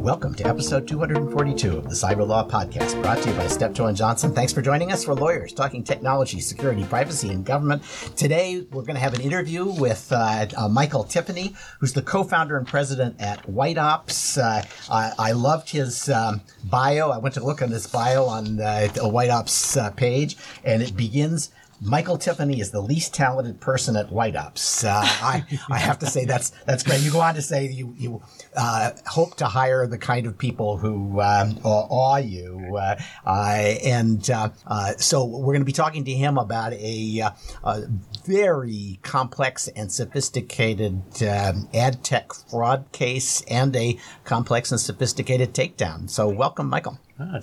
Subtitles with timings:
[0.00, 3.94] Welcome to episode 242 of the Cyber Law Podcast, brought to you by Steptoe and
[3.94, 4.34] Johnson.
[4.34, 5.06] Thanks for joining us.
[5.06, 7.82] We're lawyers talking technology, security, privacy, and government.
[8.16, 12.56] Today, we're going to have an interview with uh, uh, Michael Tiffany, who's the co-founder
[12.56, 14.38] and president at White Ops.
[14.38, 17.10] Uh, I, I, loved his um, bio.
[17.10, 20.96] I went to look on his bio on the White Ops uh, page, and it
[20.96, 21.50] begins
[21.82, 24.84] Michael Tiffany is the least talented person at White Ops.
[24.84, 27.00] Uh, I, I have to say that's that's great.
[27.00, 28.22] You go on to say you you
[28.54, 34.50] uh, hope to hire the kind of people who um, awe you, uh, and uh,
[34.66, 37.30] uh, so we're going to be talking to him about a, uh,
[37.64, 37.82] a
[38.26, 46.10] very complex and sophisticated um, ad tech fraud case and a complex and sophisticated takedown.
[46.10, 46.98] So welcome, Michael.
[47.18, 47.40] Oh,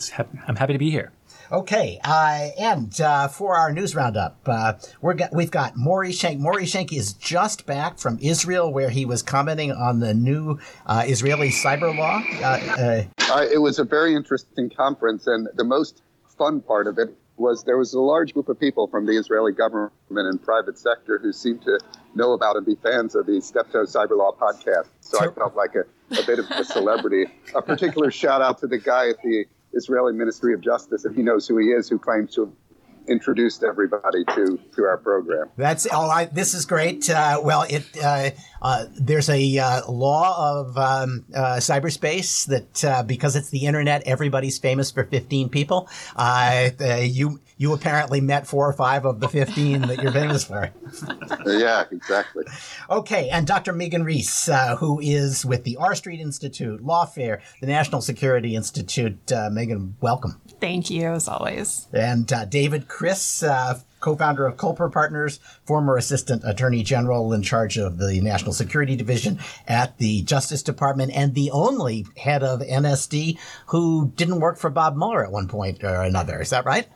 [0.48, 1.12] I'm happy to be here.
[1.50, 6.40] Okay, uh, and uh, for our news roundup, uh, we're got, we've got Maury Shenk.
[6.40, 11.04] Maury Shenk is just back from Israel, where he was commenting on the new uh,
[11.08, 12.22] Israeli cyber law.
[12.44, 16.02] Uh, uh, it was a very interesting conference, and the most
[16.38, 19.54] fun part of it was there was a large group of people from the Israeli
[19.54, 21.80] government and private sector who seemed to
[22.14, 24.88] know about and be fans of the Steptoe Cyber Law podcast.
[25.00, 25.86] So I felt like a,
[26.20, 27.26] a bit of a celebrity.
[27.56, 31.22] a particular shout out to the guy at the Israeli Ministry of Justice, and he
[31.22, 32.54] knows who he is, who claims to have
[33.08, 35.50] introduced everybody to to our program.
[35.56, 36.34] That's all right.
[36.34, 37.10] This is great.
[37.10, 43.04] Uh, well, it uh, uh, there's a uh, law of um, uh, cyberspace that uh,
[43.04, 45.90] because it's the internet, everybody's famous for 15 people.
[47.02, 50.72] you you apparently met four or five of the 15 that you're famous for.
[51.46, 52.46] yeah, exactly.
[52.90, 53.74] Okay, and Dr.
[53.74, 59.32] Megan Reiss, uh, who is with the R Street Institute, Lawfare, the National Security Institute.
[59.32, 60.40] Uh, Megan, welcome.
[60.60, 61.88] Thank you, as always.
[61.94, 67.78] And uh, David Kris, uh, co-founder of Culper Partners, former assistant attorney general in charge
[67.78, 73.38] of the National Security Division at the Justice Department, and the only head of NSD
[73.68, 76.42] who didn't work for Bob Mueller at one point or another.
[76.42, 76.88] Is that right?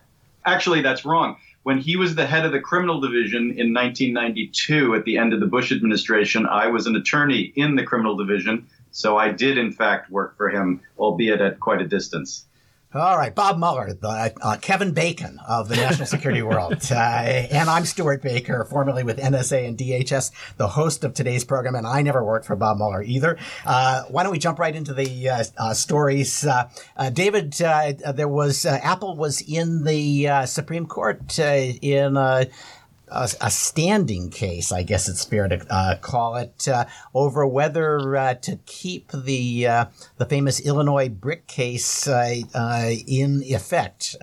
[0.46, 1.38] Actually, that's wrong.
[1.64, 5.40] When he was the head of the criminal division in 1992 at the end of
[5.40, 8.68] the Bush administration, I was an attorney in the criminal division.
[8.90, 12.46] So I did, in fact, work for him, albeit at quite a distance.
[12.94, 17.70] All right, Bob Mueller, the uh, Kevin Bacon of the national security world, uh, and
[17.70, 22.02] I'm Stewart Baker, formerly with NSA and DHS, the host of today's program, and I
[22.02, 23.38] never worked for Bob Mueller either.
[23.66, 26.46] Uh, why don't we jump right into the uh, uh, stories?
[26.46, 26.68] Uh,
[27.14, 32.18] David, there was Apple was in the Supreme Court in
[33.12, 38.16] a, a, standing case, I guess it's fair to uh, call it, uh, over whether
[38.16, 39.86] uh, to keep the uh,
[40.18, 44.16] the famous Illinois brick case uh, uh, in effect.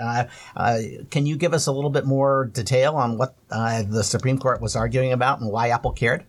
[1.10, 4.74] can you give us a little bit more detail on what the Supreme Court was
[4.74, 6.24] arguing about and why Apple cared?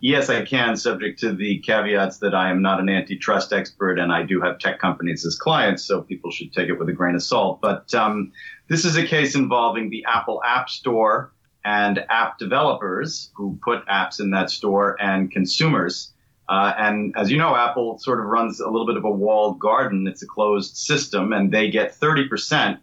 [0.00, 4.12] Yes, I can, subject to the caveats that I am not an antitrust expert and
[4.12, 7.14] I do have tech companies as clients, so people should take it with a grain
[7.14, 7.60] of salt.
[7.60, 8.32] But um,
[8.66, 11.30] this is a case involving the Apple App Store
[11.64, 16.12] and app developers who put apps in that store and consumers.
[16.48, 19.58] Uh, and as you know, Apple sort of runs a little bit of a walled
[19.58, 20.06] garden.
[20.06, 22.78] It's a closed system, and they get 30%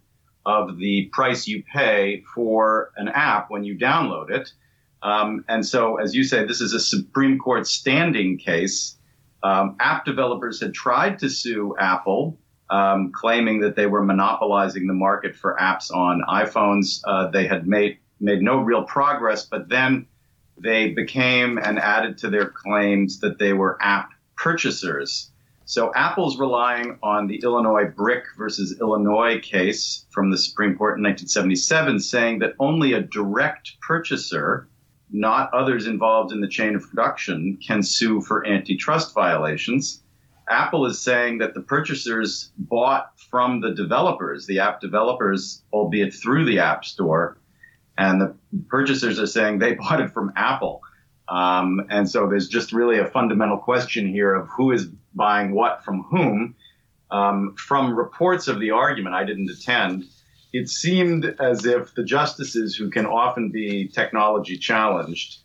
[0.45, 4.51] of the price you pay for an app when you download it.
[5.01, 8.97] Um, and so, as you say, this is a Supreme Court standing case.
[9.43, 12.37] Um, app developers had tried to sue Apple,
[12.69, 17.01] um, claiming that they were monopolizing the market for apps on iPhones.
[17.05, 20.07] Uh, they had made made no real progress, but then
[20.57, 25.31] they became and added to their claims that they were app purchasers.
[25.65, 31.03] So Apple's relying on the Illinois Brick versus Illinois case from the Supreme Court in
[31.03, 34.67] 1977, saying that only a direct purchaser,
[35.11, 40.01] not others involved in the chain of production, can sue for antitrust violations.
[40.49, 46.45] Apple is saying that the purchasers bought from the developers, the app developers, albeit through
[46.45, 47.37] the App Store,
[47.99, 48.33] and the
[48.69, 50.81] purchasers are saying they bought it from Apple.
[51.27, 55.83] Um, and so there's just really a fundamental question here of who is buying what
[55.83, 56.55] from whom.
[57.11, 60.05] Um, from reports of the argument, I didn't attend.
[60.53, 65.37] It seemed as if the justices, who can often be technology challenged,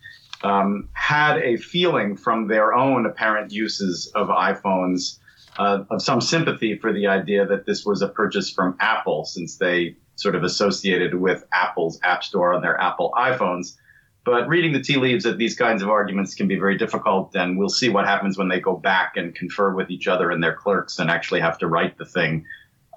[0.43, 5.19] um, had a feeling from their own apparent uses of iPhones
[5.59, 9.57] uh, of some sympathy for the idea that this was a purchase from Apple, since
[9.57, 13.77] they sort of associated with Apple's App Store on their Apple iPhones.
[14.25, 17.59] But reading the tea leaves of these kinds of arguments can be very difficult, and
[17.59, 20.55] we'll see what happens when they go back and confer with each other and their
[20.55, 22.47] clerks and actually have to write the thing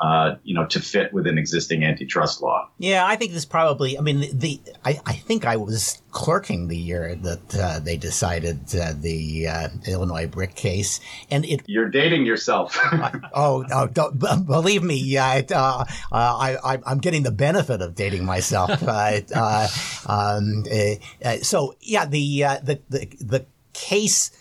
[0.01, 2.69] uh, you know, to fit within existing antitrust law.
[2.77, 3.97] Yeah, I think this probably.
[3.97, 7.97] I mean, the, the I, I think I was clerking the year that uh, they
[7.97, 10.99] decided uh, the uh, Illinois brick case,
[11.31, 11.63] and it.
[11.65, 12.77] You're dating yourself.
[13.33, 18.25] oh, oh don't, believe me, uh, uh, I, I, I'm getting the benefit of dating
[18.25, 18.69] myself.
[20.07, 20.63] um,
[21.41, 24.31] so yeah, the the the the case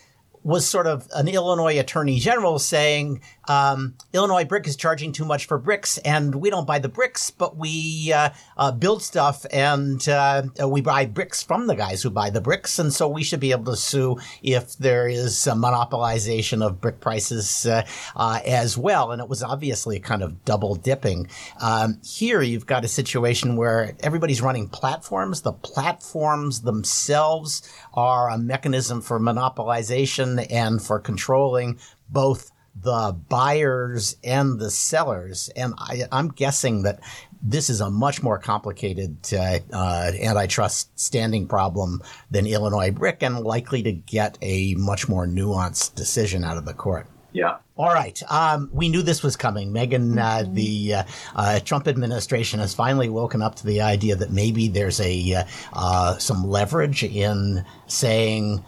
[0.46, 5.46] was sort of an Illinois attorney general saying um, Illinois Brick is charging too much
[5.46, 10.08] for bricks, and we don't buy the bricks, but we uh, uh, build stuff and
[10.08, 13.40] uh, we buy bricks from the guys who buy the bricks, and so we should
[13.40, 17.84] be able to sue if there is a monopolization of brick prices uh,
[18.14, 19.10] uh, as well.
[19.10, 21.26] And it was obviously kind of double dipping.
[21.60, 25.42] Um, here, you've got a situation where everybody's running platforms.
[25.42, 31.78] The platforms themselves are a mechanism for monopolization and for controlling
[32.08, 32.50] both
[32.82, 35.48] the buyers and the sellers.
[35.56, 37.00] And I, am guessing that
[37.42, 43.40] this is a much more complicated uh, uh, antitrust standing problem than Illinois Brick and
[43.40, 47.06] likely to get a much more nuanced decision out of the court.
[47.36, 47.58] Yeah.
[47.76, 48.22] All right.
[48.30, 49.70] Um, we knew this was coming.
[49.70, 50.54] Megan, uh, mm-hmm.
[50.54, 51.02] the uh,
[51.34, 55.44] uh, Trump administration has finally woken up to the idea that maybe there's a uh,
[55.74, 58.64] uh, some leverage in saying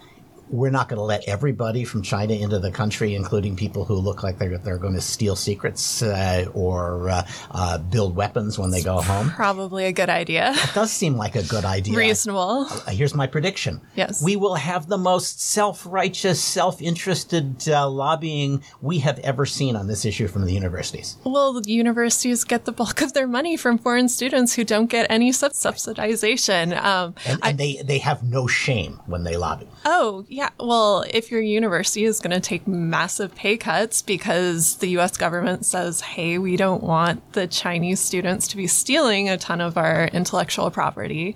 [0.49, 4.23] we're not going to let everybody from China into the country, including people who look
[4.23, 8.81] like they're, they're going to steal secrets uh, or uh, uh, build weapons when they
[8.81, 9.29] go home.
[9.31, 10.53] Probably a good idea.
[10.55, 11.95] It does seem like a good idea.
[11.95, 12.67] Reasonable.
[12.69, 13.81] Uh, here's my prediction.
[13.95, 14.23] Yes.
[14.23, 19.75] We will have the most self righteous, self interested uh, lobbying we have ever seen
[19.75, 21.17] on this issue from the universities.
[21.23, 25.05] Well, the universities get the bulk of their money from foreign students who don't get
[25.09, 26.75] any sub- subsidization.
[26.81, 29.67] Um, and, and I, they, they have no shame when they lobby.
[29.85, 34.77] Oh, yeah yeah, well, if your university is going to take massive pay cuts because
[34.77, 39.37] the US government says, hey, we don't want the Chinese students to be stealing a
[39.37, 41.35] ton of our intellectual property,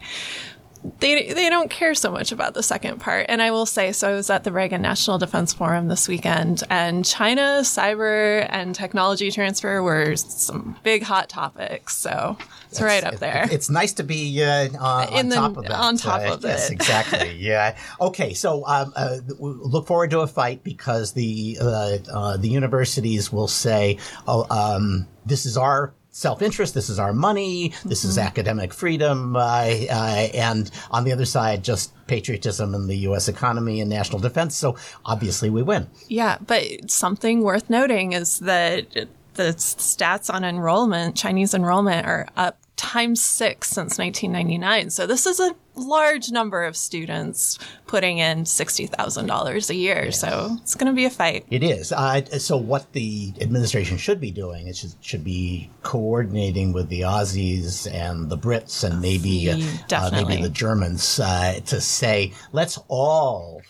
[0.99, 3.27] they they don't care so much about the second part.
[3.29, 6.63] And I will say, so I was at the Reagan National Defense Forum this weekend,
[6.69, 11.95] and China, cyber, and technology transfer were some big hot topics.
[11.97, 12.37] So
[12.69, 13.47] it's, right up there.
[13.51, 15.71] It's nice to be uh, on, the, top of that.
[15.71, 16.73] On top uh, of yes, it.
[16.73, 17.31] exactly.
[17.43, 17.75] Yeah.
[17.99, 18.33] Okay.
[18.33, 23.47] So um, uh, look forward to a fight because the uh, uh, the universities will
[23.47, 23.97] say,
[24.27, 26.73] "Oh, um, this is our." Self-interest.
[26.73, 27.73] This is our money.
[27.83, 28.09] This mm-hmm.
[28.09, 29.35] is academic freedom.
[29.35, 33.27] Uh, uh, and on the other side, just patriotism and the U.S.
[33.27, 34.55] economy and national defense.
[34.55, 35.87] So obviously we win.
[36.07, 36.37] Yeah.
[36.45, 43.21] But something worth noting is that the stats on enrollment, Chinese enrollment are up times
[43.21, 44.89] six since 1999.
[44.89, 50.05] So this is a large number of students putting in $60,000 a year.
[50.05, 50.19] Yes.
[50.19, 51.45] So it's going to be a fight.
[51.49, 51.91] It is.
[51.91, 57.01] Uh, so what the administration should be doing is should, should be coordinating with the
[57.01, 63.61] Aussies and the Brits and maybe, uh, maybe the Germans uh, to say, let's all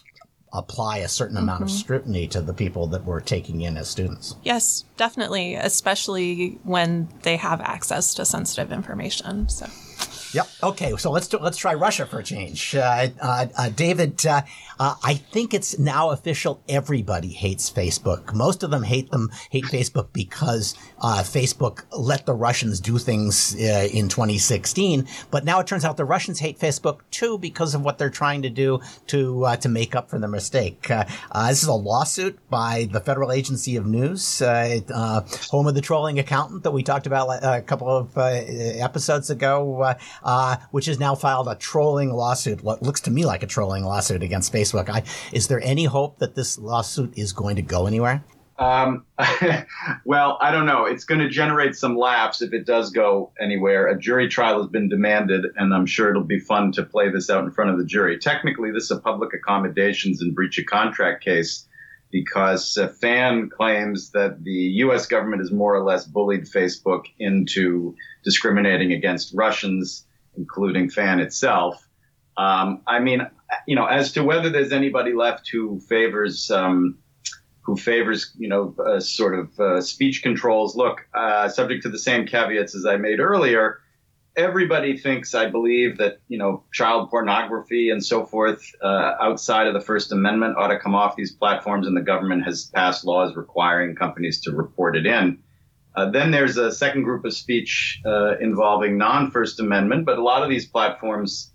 [0.53, 1.63] apply a certain amount mm-hmm.
[1.63, 4.35] of scrutiny to the people that we're taking in as students.
[4.43, 9.49] Yes, definitely, especially when they have access to sensitive information.
[9.49, 9.67] So.
[10.33, 10.47] Yep.
[10.63, 10.95] Okay.
[10.97, 12.75] So let's do, let's try Russia for a change.
[12.75, 14.41] Uh, uh, uh, David, uh,
[14.79, 16.63] uh, I think it's now official.
[16.67, 18.33] Everybody hates Facebook.
[18.33, 23.53] Most of them hate them hate Facebook because uh, Facebook let the Russians do things
[23.53, 25.07] in 2016.
[25.29, 28.41] But now it turns out the Russians hate Facebook too because of what they're trying
[28.41, 30.87] to do to to make up for their mistake.
[30.87, 36.63] this is a lawsuit by the Federal Agency of News, home of the trolling accountant
[36.63, 41.55] that we talked about a couple of episodes ago uh, which has now filed a
[41.55, 44.89] trolling lawsuit, what looks to me like a trolling lawsuit against Facebook.
[44.89, 48.23] I, is there any hope that this lawsuit is going to go anywhere?
[48.59, 49.05] Um,
[50.05, 50.85] well, I don't know.
[50.85, 53.87] It's going to generate some laughs if it does go anywhere.
[53.87, 57.29] A jury trial has been demanded, and I'm sure it'll be fun to play this
[57.29, 58.17] out in front of the jury.
[58.17, 61.67] Technically, this is a public accommodations and breach of contract case
[62.11, 65.07] because FAN claims that the U.S.
[65.07, 70.05] government has more or less bullied Facebook into discriminating against Russians
[70.37, 71.87] including FAN itself.
[72.37, 73.27] Um, I mean,
[73.67, 76.97] you know, as to whether there's anybody left who favors um,
[77.61, 80.75] who favors, you know, uh, sort of uh, speech controls.
[80.75, 83.79] Look, uh, subject to the same caveats as I made earlier,
[84.35, 89.73] everybody thinks, I believe, that you know, child pornography and so forth uh, outside of
[89.73, 93.35] the First Amendment ought to come off these platforms, and the government has passed laws
[93.35, 95.39] requiring companies to report it in.
[95.95, 100.43] Uh, then there's a second group of speech uh, involving non-First Amendment, but a lot
[100.43, 101.51] of these platforms,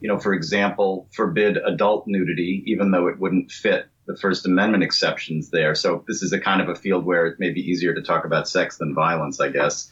[0.00, 4.82] you know, for example, forbid adult nudity, even though it wouldn't fit the First Amendment
[4.82, 5.74] exceptions there.
[5.74, 8.24] So this is a kind of a field where it may be easier to talk
[8.24, 9.90] about sex than violence, I guess.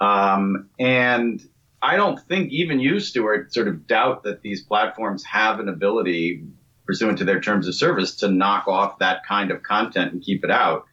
[0.00, 1.40] Um, and
[1.80, 6.44] I don't think even you, Stewart, sort of doubt that these platforms have an ability,
[6.84, 10.44] pursuant to their terms of service, to knock off that kind of content and keep
[10.44, 10.86] it out.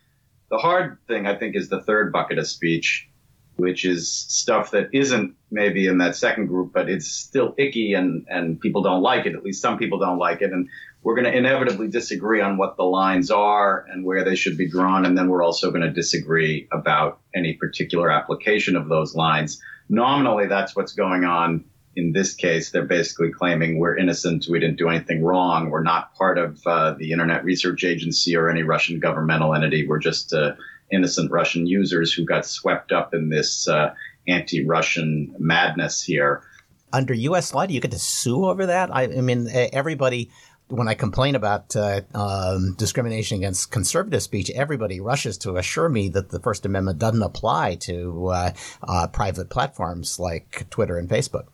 [0.53, 3.10] The hard thing, I think, is the third bucket of speech,
[3.55, 8.27] which is stuff that isn't maybe in that second group, but it's still icky and,
[8.29, 9.33] and people don't like it.
[9.33, 10.53] At least some people don't like it.
[10.53, 10.69] And
[11.01, 14.69] we're going to inevitably disagree on what the lines are and where they should be
[14.69, 15.07] drawn.
[15.07, 19.60] And then we're also going to disagree about any particular application of those lines.
[19.89, 22.71] Nominally, that's what's going on in this case.
[22.71, 26.93] They're basically claiming we're innocent, we didn't do anything wrong, we're not part of uh,
[26.93, 30.53] the Internet Research Agency or any Russian governmental entity, we're just uh,
[30.91, 33.93] innocent Russian users who got swept up in this uh,
[34.27, 36.43] anti Russian madness here.
[36.91, 37.53] Under U.S.
[37.53, 38.93] law, do you get to sue over that?
[38.93, 40.29] I, I mean, everybody
[40.73, 46.09] when I complain about uh, um, discrimination against conservative speech, everybody rushes to assure me
[46.09, 51.47] that the First Amendment doesn't apply to uh, uh, private platforms like Twitter and Facebook.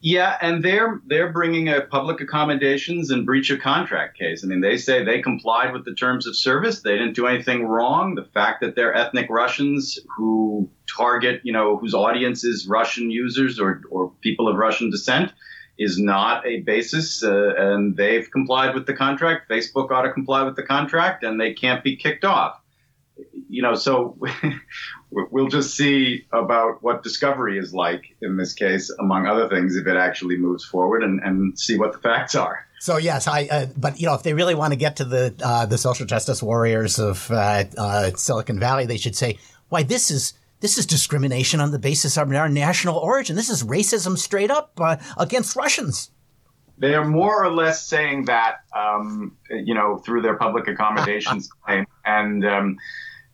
[0.00, 4.44] Yeah, and they're they're bringing a public accommodations and breach of contract case.
[4.44, 6.82] I mean, they say they complied with the terms of service.
[6.82, 8.14] They didn't do anything wrong.
[8.14, 13.58] The fact that they're ethnic Russians who target, you know, whose audience is Russian users
[13.58, 15.32] or or people of Russian descent
[15.78, 19.48] is not a basis, uh, and they've complied with the contract.
[19.48, 22.60] Facebook ought to comply with the contract, and they can't be kicked off.
[23.48, 24.18] You know, so
[25.10, 29.86] we'll just see about what discovery is like in this case, among other things, if
[29.86, 32.66] it actually moves forward, and, and see what the facts are.
[32.80, 33.48] So yes, I.
[33.50, 36.06] Uh, but you know, if they really want to get to the uh, the social
[36.06, 39.38] justice warriors of uh, uh Silicon Valley, they should say,
[39.68, 43.36] "Why this is this is discrimination on the basis of our national origin.
[43.36, 46.10] This is racism straight up uh, against Russians.
[46.78, 51.86] They are more or less saying that, um, you know, through their public accommodations claim,
[52.04, 52.76] and um,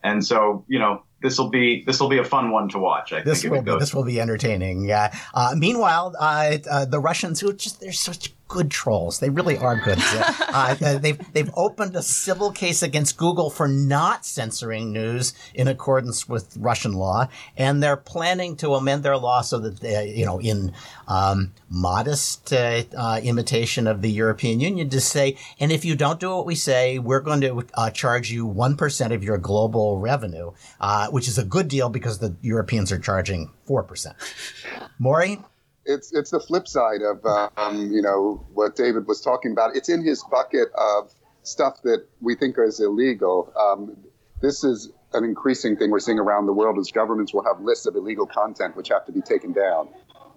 [0.05, 3.11] and so you know, this will be this will be a fun one to watch.
[3.11, 4.91] I this think will be, this will be entertaining.
[4.91, 9.19] Uh, uh, meanwhile, uh, uh, the Russians who just they're such good trolls.
[9.19, 9.99] They really are good.
[10.55, 16.29] Uh, they've they've opened a civil case against Google for not censoring news in accordance
[16.29, 20.39] with Russian law, and they're planning to amend their law so that they, you know,
[20.39, 20.71] in
[21.09, 26.21] um, modest uh, uh imitation of the European Union, to say, and if you don't
[26.21, 29.99] do what we say, we're going to uh, charge you one percent of your global
[29.99, 34.15] revenue, uh, which is a good deal because the Europeans are charging four percent.
[34.99, 35.39] Maury
[35.85, 37.25] it's it's the flip side of
[37.57, 39.75] um, you know what David was talking about.
[39.75, 41.13] It's in his bucket of
[41.43, 43.53] stuff that we think is illegal.
[43.59, 43.97] Um,
[44.41, 47.85] this is an increasing thing we're seeing around the world as governments will have lists
[47.85, 49.87] of illegal content which have to be taken down.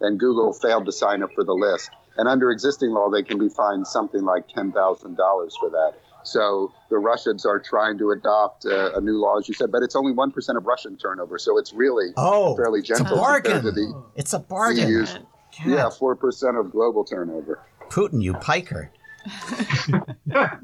[0.01, 1.91] And Google failed to sign up for the list.
[2.17, 5.95] And under existing law, they can be fined something like $10,000 for that.
[6.23, 9.83] So the Russians are trying to adopt a, a, new law, as you said, but
[9.83, 11.39] it's only 1% of Russian turnover.
[11.39, 13.07] So it's really oh, fairly gentle.
[13.07, 14.05] It's a bargain.
[14.17, 15.27] It's a bargain.
[15.65, 15.71] God.
[15.71, 17.61] Yeah, four percent of global turnover.
[17.89, 18.91] Putin, you piker.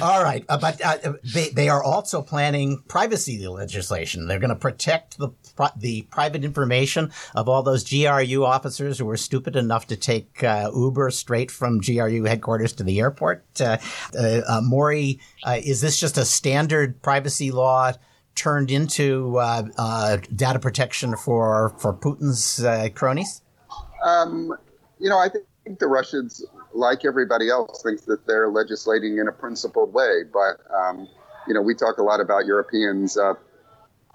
[0.00, 4.28] All right, uh, but uh, they they are also planning privacy legislation.
[4.28, 5.30] They're going to protect the
[5.76, 10.70] the private information of all those GRU officers who were stupid enough to take uh,
[10.74, 13.44] Uber straight from GRU headquarters to the airport.
[13.60, 13.78] Uh,
[14.16, 17.92] uh, uh, Maury, is this just a standard privacy law
[18.34, 19.32] turned into
[20.34, 23.42] data protection for for Putin's cronies?
[24.02, 24.52] Um,
[24.98, 29.32] you know, I think the Russians, like everybody else, thinks that they're legislating in a
[29.32, 30.22] principled way.
[30.32, 31.08] But um,
[31.46, 33.34] you know, we talk a lot about Europeans uh,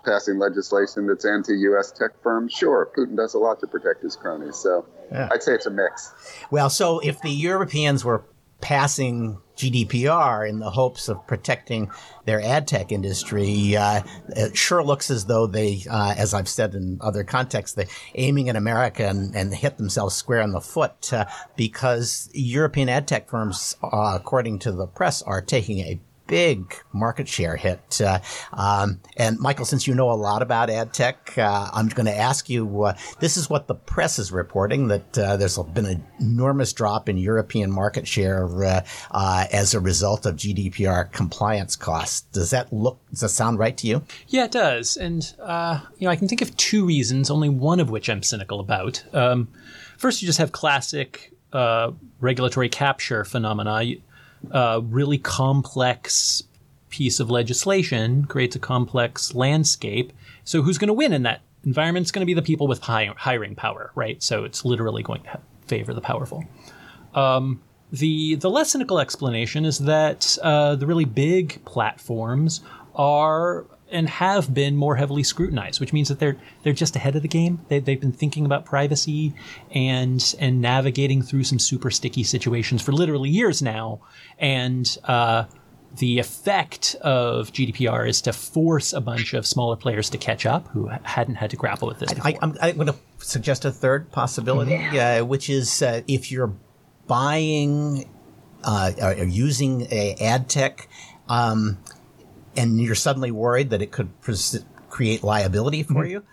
[0.06, 1.92] passing legislation that's anti-U.S.
[1.92, 2.54] tech firms.
[2.54, 4.56] Sure, Putin does a lot to protect his cronies.
[4.56, 5.30] So yeah.
[5.32, 6.14] I'd say it's a mix.
[6.52, 8.24] Well, so if the Europeans were
[8.62, 11.90] passing GDPR in the hopes of protecting
[12.26, 16.76] their ad tech industry, uh, it sure looks as though they, uh, as I've said
[16.76, 17.86] in other contexts, they're
[18.16, 23.08] aiming at America and, and hit themselves square in the foot uh, because European ad
[23.08, 28.02] tech firms, uh, according to the press, are taking a big market share hit.
[28.02, 28.20] Uh,
[28.54, 32.16] um, and Michael, since you know a lot about ad tech, uh, I'm going to
[32.16, 36.04] ask you uh, this is what the press is reporting that uh, there's been an
[36.20, 42.22] enormous drop in European market share uh, uh, as a result of GDPR compliance costs.
[42.32, 44.04] Does that look, does that sound right to you?
[44.28, 44.98] Yeah, it does.
[44.98, 45.24] And,
[45.98, 49.04] you know, I can think of two reasons, only one of which I'm cynical about.
[49.14, 49.48] Um,
[49.98, 51.32] first, you just have classic
[52.20, 53.96] regulatory capture phenomena
[54.52, 56.44] a really complex
[56.90, 60.14] piece of legislation creates a complex landscape.
[60.44, 62.04] So who's going to win in that environment?
[62.04, 64.22] It's going to be the people with high, hiring power, right?
[64.24, 66.46] So it's literally going to favor the powerful.
[67.14, 67.62] Um,
[67.92, 72.62] the the less cynical explanation is that uh, the really big platforms
[72.96, 77.22] are and have been more heavily scrutinized, which means that they're they're just ahead of
[77.22, 77.60] the game.
[77.68, 79.34] They, they've been thinking about privacy
[79.72, 84.02] and and navigating through some super sticky situations for literally years now,
[84.40, 85.46] and uh,
[85.98, 90.68] the effect of GDPR is to force a bunch of smaller players to catch up
[90.70, 92.14] who hadn't had to grapple with this.
[92.24, 96.54] I, I'm, I'm going to suggest a third possibility, uh, which is uh, if you're
[97.08, 98.10] buying
[98.64, 100.90] uh, or using a ad tech,
[101.30, 101.78] um,
[102.58, 106.12] and you're suddenly worried that it could pres- create liability for mm-hmm.
[106.12, 106.24] you.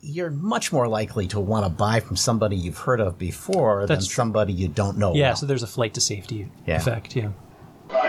[0.00, 4.06] You're much more likely to want to buy from somebody you've heard of before That's
[4.06, 5.14] than somebody you don't know.
[5.14, 5.36] Yeah, well.
[5.36, 6.76] so there's a flight to safety yeah.
[6.76, 7.14] effect.
[7.14, 7.30] Yeah.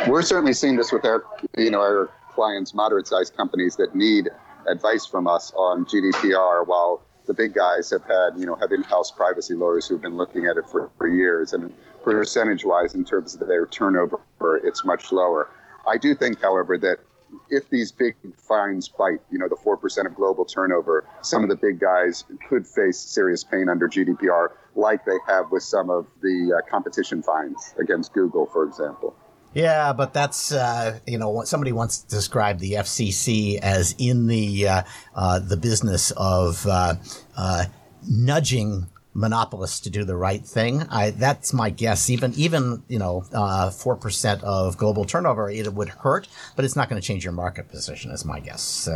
[0.07, 1.23] We're certainly seeing this with our,
[1.57, 4.29] you know, our clients, moderate-sized companies that need
[4.67, 9.11] advice from us on GDPR, while the big guys have had, you know, have in-house
[9.11, 11.53] privacy lawyers who've been looking at it for, for years.
[11.53, 14.19] And percentage-wise, in terms of their turnover,
[14.63, 15.49] it's much lower.
[15.87, 16.97] I do think, however, that
[17.49, 21.55] if these big fines bite, you know, the 4% of global turnover, some of the
[21.55, 26.57] big guys could face serious pain under GDPR, like they have with some of the
[26.57, 29.15] uh, competition fines against Google, for example.
[29.53, 34.81] Yeah, but that's uh, you know somebody once described the FCC as in the uh,
[35.13, 36.95] uh, the business of uh,
[37.37, 37.65] uh,
[38.09, 40.83] nudging monopolists to do the right thing.
[40.89, 42.09] I, that's my guess.
[42.09, 46.75] Even even you know uh, four percent of global turnover, it would hurt, but it's
[46.75, 48.11] not going to change your market position.
[48.11, 48.87] Is my guess.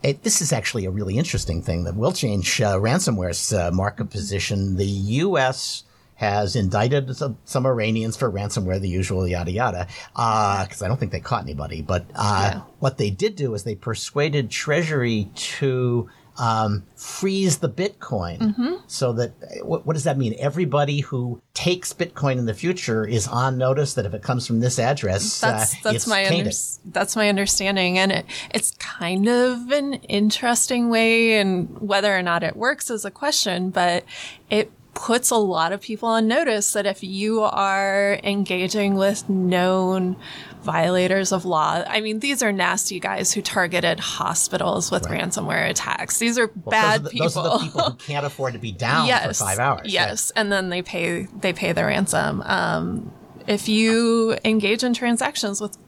[0.00, 4.76] It, this is actually a really interesting thing that will change ransomware's market position.
[4.76, 5.82] The U.S
[6.18, 10.98] has indicted some, some, Iranians for ransomware, the usual yada yada, because uh, I don't
[10.98, 11.80] think they caught anybody.
[11.80, 12.60] But uh, yeah.
[12.80, 18.74] what they did do is they persuaded Treasury to um, freeze the Bitcoin mm-hmm.
[18.86, 20.36] so that what, what, does that mean?
[20.38, 24.60] Everybody who takes Bitcoin in the future is on notice that if it comes from
[24.60, 26.50] this address, that's, uh, that's my under,
[26.86, 32.42] that's my understanding, and it, it's kind of an interesting way, and whether or not
[32.42, 34.04] it works is a question, but
[34.48, 40.16] it puts a lot of people on notice that if you are engaging with known
[40.62, 45.22] violators of law, I mean, these are nasty guys who targeted hospitals with right.
[45.22, 46.18] ransomware attacks.
[46.18, 47.26] These are well, bad those are the, people.
[47.26, 49.92] Those are the people who can't afford to be down yes, for five hours.
[49.92, 50.40] Yes, right?
[50.40, 52.42] and then they pay they pay the ransom.
[52.44, 53.12] Um,
[53.46, 55.78] if you engage in transactions with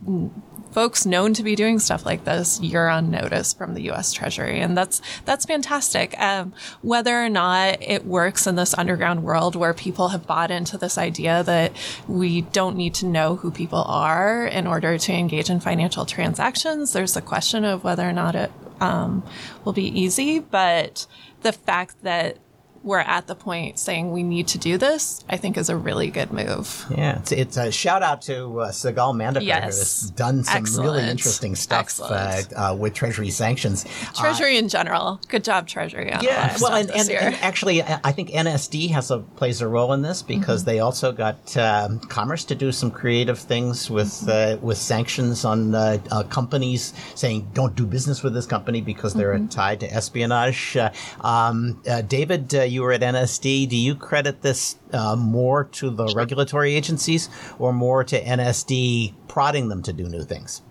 [0.73, 4.13] folks known to be doing stuff like this, you're on notice from the U.S.
[4.13, 6.19] Treasury, and that's that's fantastic.
[6.19, 6.53] Um,
[6.83, 10.99] whether or not it works in this underground world where people have bought into this
[10.99, 11.73] idea that
[12.07, 16.93] we don't need to know who people are in order to engage in financial transactions,
[16.93, 19.23] there's a question of whether or not it um,
[19.65, 20.39] will be easy.
[20.39, 21.07] But
[21.43, 22.39] the fact that
[22.83, 26.11] we're at the point saying we need to do this, I think is a really
[26.11, 26.87] good move.
[26.91, 29.61] Yeah, it's, it's a shout out to uh, Sigal Mandelker, yes.
[29.61, 30.87] who has done some Excellent.
[30.87, 33.85] really interesting stuff uh, uh, with Treasury sanctions.
[34.15, 36.09] Treasury in general, good job, Treasury.
[36.23, 40.03] yeah, well, and, and, and, actually, I think NSD has a plays a role in
[40.03, 40.71] this because mm-hmm.
[40.71, 45.75] they also got um, Commerce to do some creative things with uh, with sanctions on
[45.75, 49.49] uh, uh, companies saying don't do business with this company because they're mm-hmm.
[49.49, 50.77] tied to espionage.
[51.21, 53.69] Um, David you were at NSD.
[53.69, 57.29] Do you credit this uh, more to the regulatory agencies
[57.59, 60.63] or more to NSD prodding them to do new things?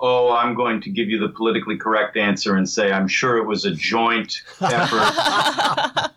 [0.00, 3.46] Oh, I'm going to give you the politically correct answer and say I'm sure it
[3.46, 6.10] was a joint effort.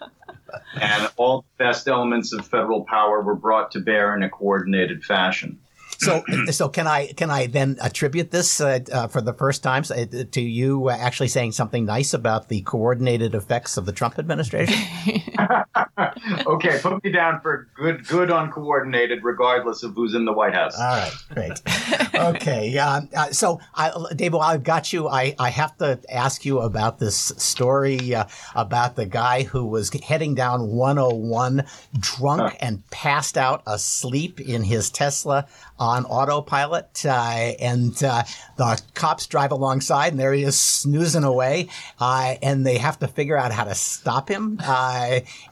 [0.82, 5.04] and all the best elements of federal power were brought to bear in a coordinated
[5.04, 5.60] fashion.
[5.98, 9.84] So, so can I can I then attribute this uh, uh, for the first time
[9.90, 14.76] uh, to you actually saying something nice about the coordinated effects of the Trump administration?
[16.48, 20.54] okay, put me down for good good on coordinated, regardless of who's in the White
[20.54, 20.78] House.
[20.80, 22.16] All right, great.
[22.16, 26.46] okay, uh, uh, so I, Dave, while I've got you, I, I have to ask
[26.46, 31.66] you about this story uh, about the guy who was heading down 101
[32.00, 35.48] drunk and passed out asleep in his Tesla
[35.86, 38.24] on autopilot, uh, and uh,
[38.58, 41.70] the cops drive alongside, and there he is snoozing away,
[42.00, 44.58] uh, and they have to figure out how to stop him.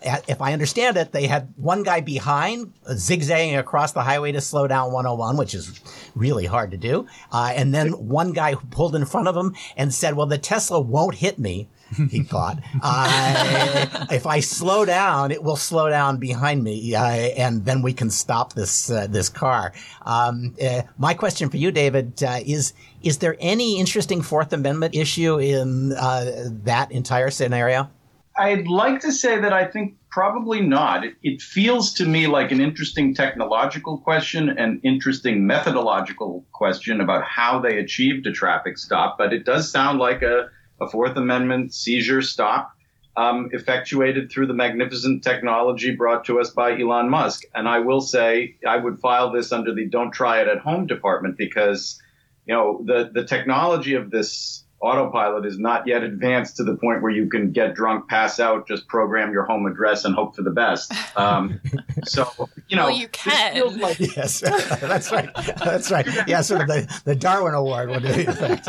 [0.01, 4.67] If I understand it, they had one guy behind, zigzagging across the highway to slow
[4.67, 5.79] down 101, which is
[6.15, 10.15] really hard to do, and then one guy pulled in front of him and said,
[10.15, 11.69] "Well, the Tesla won't hit me."
[12.09, 12.59] He thought.
[12.81, 17.93] Uh, if I slow down, it will slow down behind me, uh, and then we
[17.93, 19.73] can stop this uh, this car.
[20.03, 24.95] Um, uh, my question for you, David, uh, is: Is there any interesting Fourth Amendment
[24.95, 27.89] issue in uh, that entire scenario?
[28.35, 31.03] I'd like to say that I think probably not.
[31.03, 37.23] It, it, feels to me like an interesting technological question, an interesting methodological question about
[37.23, 40.49] how they achieved a traffic stop, but it does sound like a,
[40.85, 42.73] a Fourth Amendment seizure stop
[43.15, 47.43] um, effectuated through the magnificent technology brought to us by Elon Musk.
[47.53, 50.87] And I will say I would file this under the don't try it at home
[50.87, 52.01] department because,
[52.45, 57.01] you know, the, the technology of this autopilot is not yet advanced to the point
[57.01, 60.41] where you can get drunk, pass out, just program your home address and hope for
[60.41, 60.91] the best.
[61.15, 61.61] Um,
[62.03, 62.29] so,
[62.67, 63.79] you know, well, you can.
[63.79, 64.39] Like- yes,
[64.81, 65.29] that's right.
[65.63, 66.05] That's right.
[66.27, 68.67] Yeah, sort of the, the Darwin Award would be effect.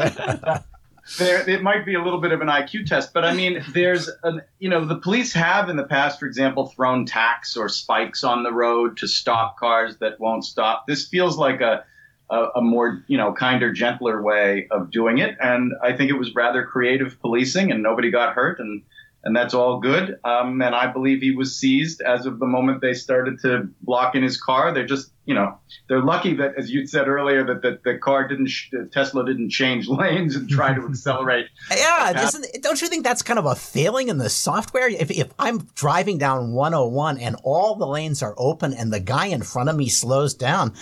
[1.19, 4.09] There it might be a little bit of an IQ test, but I mean, there's
[4.23, 8.25] an you know the police have in the past, for example, thrown tacks or spikes
[8.25, 10.87] on the road to stop cars that won't stop.
[10.87, 11.85] This feels like a
[12.31, 16.19] a, a more you know kinder, gentler way of doing it, and I think it
[16.19, 18.83] was rather creative policing, and nobody got hurt, and
[19.25, 20.19] and that's all good.
[20.25, 24.15] Um, and I believe he was seized as of the moment they started to block
[24.15, 24.73] in his car.
[24.73, 25.59] They're just, you know,
[25.89, 28.51] they're lucky that, as you said earlier, that the, the car didn't,
[28.93, 31.47] Tesla didn't change lanes and try to accelerate.
[31.75, 34.89] yeah, doesn't, don't you think that's kind of a failing in the software?
[34.89, 39.27] If, if I'm driving down 101 and all the lanes are open and the guy
[39.27, 40.75] in front of me slows down,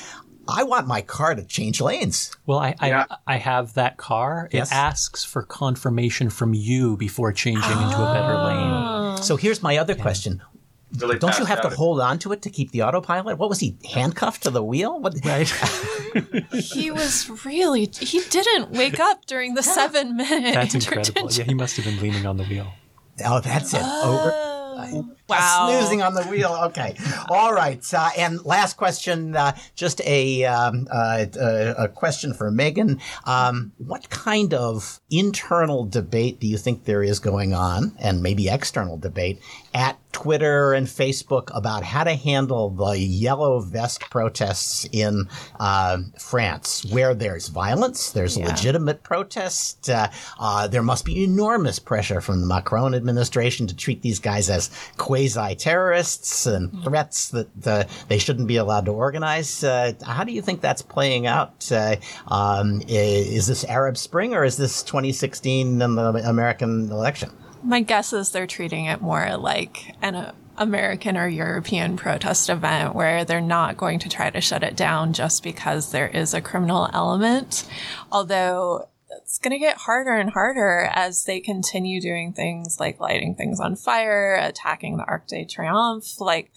[0.48, 2.37] I want my car to change lanes.
[2.46, 3.07] Well, I Yeah.
[3.11, 4.48] I, I have that car.
[4.52, 4.70] Yes.
[4.70, 9.12] It asks for confirmation from you before changing into a better ah.
[9.14, 9.22] lane.
[9.22, 10.42] So here's my other question.
[10.98, 11.72] Really Don't you have to out.
[11.72, 13.38] hold on to it to keep the autopilot?
[13.38, 15.00] What was he handcuffed to the wheel?
[15.00, 15.14] What?
[15.24, 15.52] Right.
[16.52, 20.55] He was really, he didn't wake up during the seven minutes.
[20.55, 21.33] That's incredible.
[21.33, 22.70] Yeah, he must have been leaning on the wheel.
[23.24, 23.81] Oh, that's it.
[23.81, 24.33] Over.
[24.35, 25.68] Oh, wow.
[25.68, 26.57] Snoozing on the wheel.
[26.64, 26.97] Okay.
[27.29, 27.83] All right.
[27.92, 33.01] Uh, and last question, uh, just a, um, uh, uh, a question for Megan.
[33.25, 38.49] Um, what kind of internal debate do you think there is going on, and maybe
[38.49, 39.40] external debate,
[39.75, 45.27] at Twitter and Facebook about how to handle the yellow vest protests in
[45.59, 48.49] uh, France, where there's violence, there's Yeah.
[48.49, 49.89] legitimate protest.
[49.89, 50.09] Uh,
[50.39, 54.69] uh, there must be enormous pressure from the Macron administration to treat these guys as
[54.99, 59.65] quasi terrorists and threats that uh, they shouldn't be allowed to organize.
[59.65, 61.71] Uh, how do you think that's playing out?
[61.73, 61.97] Uh,
[62.29, 67.31] um, is this Arab Spring or is this 2016 and the American election?
[67.62, 72.94] My guess is they're treating it more like an uh, American or European protest event
[72.94, 76.40] where they're not going to try to shut it down just because there is a
[76.40, 77.66] criminal element.
[78.11, 83.35] Although it's going to get harder and harder as they continue doing things like lighting
[83.35, 86.51] things on fire, attacking the Arc de Triomphe, like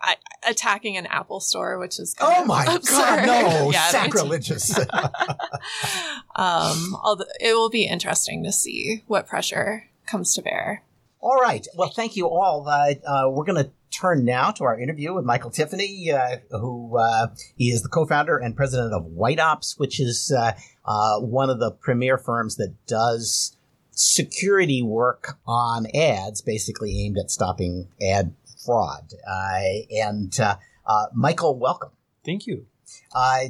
[0.00, 0.16] I,
[0.48, 4.78] attacking an Apple store, which is Oh my God, no, Yeah, sacrilegious.
[6.36, 10.82] Um, although it will be interesting to see what pressure comes to bear.
[11.20, 11.66] All right.
[11.76, 12.68] Well, thank you all.
[12.68, 16.96] Uh, uh, we're going to turn now to our interview with Michael Tiffany, uh, who
[16.98, 20.52] uh, he is the co-founder and president of White Ops, which is uh,
[20.84, 23.56] uh, one of the premier firms that does
[23.90, 28.32] security work on ads, basically aimed at stopping ad
[28.64, 29.12] fraud.
[29.28, 31.90] Uh, and uh, uh, Michael, welcome.
[32.24, 32.66] Thank you.
[33.12, 33.46] Uh,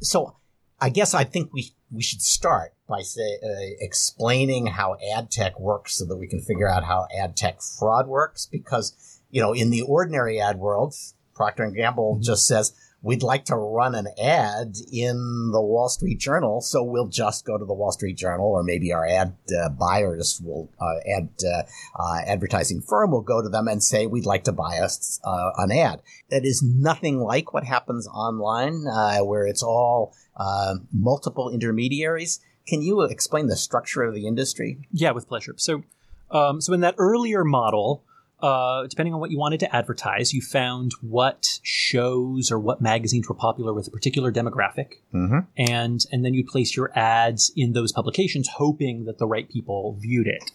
[0.00, 0.36] so
[0.80, 5.58] I guess I think we we should start by say, uh, explaining how ad tech
[5.58, 9.52] works so that we can figure out how ad tech fraud works because you know
[9.52, 10.94] in the ordinary ad world
[11.34, 15.16] Procter and Gamble just says we'd like to run an ad in
[15.52, 18.92] the Wall Street Journal so we'll just go to the Wall Street Journal or maybe
[18.92, 21.62] our ad uh, buyers will uh, ad uh,
[21.98, 25.50] uh, advertising firm will go to them and say we'd like to buy us uh,
[25.56, 31.50] an ad that is nothing like what happens online uh, where it's all uh, multiple
[31.50, 32.40] intermediaries.
[32.66, 34.78] Can you explain the structure of the industry?
[34.92, 35.54] Yeah, with pleasure.
[35.56, 35.82] So,
[36.30, 38.04] um, so in that earlier model,
[38.40, 43.28] uh, depending on what you wanted to advertise, you found what shows or what magazines
[43.28, 45.38] were popular with a particular demographic, Mm-hmm.
[45.56, 49.96] and and then you place your ads in those publications, hoping that the right people
[50.00, 50.50] viewed it.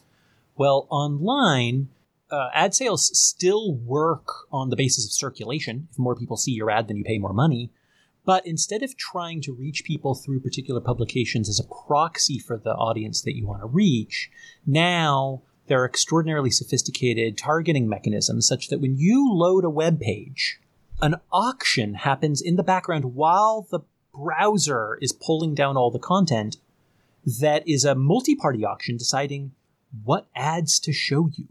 [0.58, 1.90] Well, online,
[2.30, 5.88] uh, ad sales still work on the basis of circulation.
[5.92, 7.72] If more people see your ad, then you pay more money.
[8.28, 12.74] But instead of trying to reach people through particular publications as a proxy for the
[12.74, 14.30] audience that you want to reach,
[14.66, 20.60] now there are extraordinarily sophisticated targeting mechanisms such that when you load a web page,
[21.02, 23.80] an auction happens in the background while the
[24.14, 26.58] browser is pulling down all the content
[27.40, 29.54] that is a multi-party auction deciding
[30.04, 31.48] what ads to show you.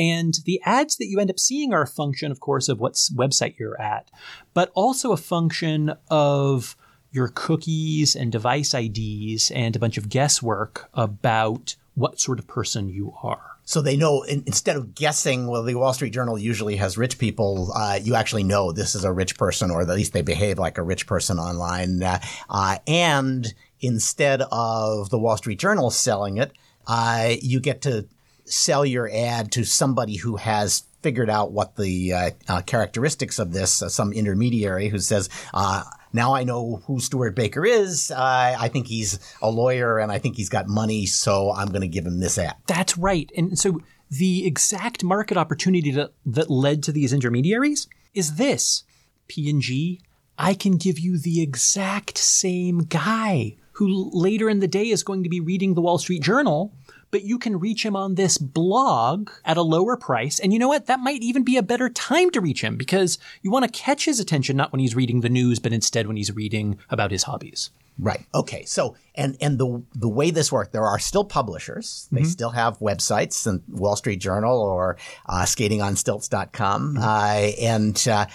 [0.00, 2.94] And the ads that you end up seeing are a function, of course, of what
[3.14, 4.10] website you're at,
[4.54, 6.74] but also a function of
[7.12, 12.88] your cookies and device IDs and a bunch of guesswork about what sort of person
[12.88, 13.58] you are.
[13.64, 17.18] So they know in, instead of guessing, well, the Wall Street Journal usually has rich
[17.18, 17.70] people.
[17.74, 20.78] Uh, you actually know this is a rich person, or at least they behave like
[20.78, 22.02] a rich person online.
[22.02, 26.52] Uh, uh, and instead of the Wall Street Journal selling it,
[26.86, 28.08] uh, you get to
[28.50, 33.52] sell your ad to somebody who has figured out what the uh, uh, characteristics of
[33.52, 35.82] this, uh, some intermediary who says, uh,
[36.12, 38.10] now I know who Stewart Baker is.
[38.10, 41.88] I think he's a lawyer and I think he's got money, so I'm going to
[41.88, 42.56] give him this ad.
[42.66, 43.30] That's right.
[43.36, 48.82] And so the exact market opportunity that, that led to these intermediaries is this
[49.28, 50.00] P&G.
[50.36, 55.22] I can give you the exact same guy who later in the day is going
[55.22, 56.74] to be reading the Wall Street Journal
[57.10, 60.38] but you can reach him on this blog at a lower price.
[60.38, 60.86] And you know what?
[60.86, 64.04] That might even be a better time to reach him because you want to catch
[64.04, 67.24] his attention not when he's reading the news, but instead when he's reading about his
[67.24, 67.70] hobbies.
[68.00, 68.24] Right.
[68.34, 68.64] Okay.
[68.64, 72.08] So, and and the the way this works, there are still publishers.
[72.10, 72.30] They mm-hmm.
[72.30, 74.96] still have websites, and Wall Street Journal or
[75.26, 77.02] uh, SkatingOnStilts.com, mm-hmm.
[77.02, 78.26] uh, and uh,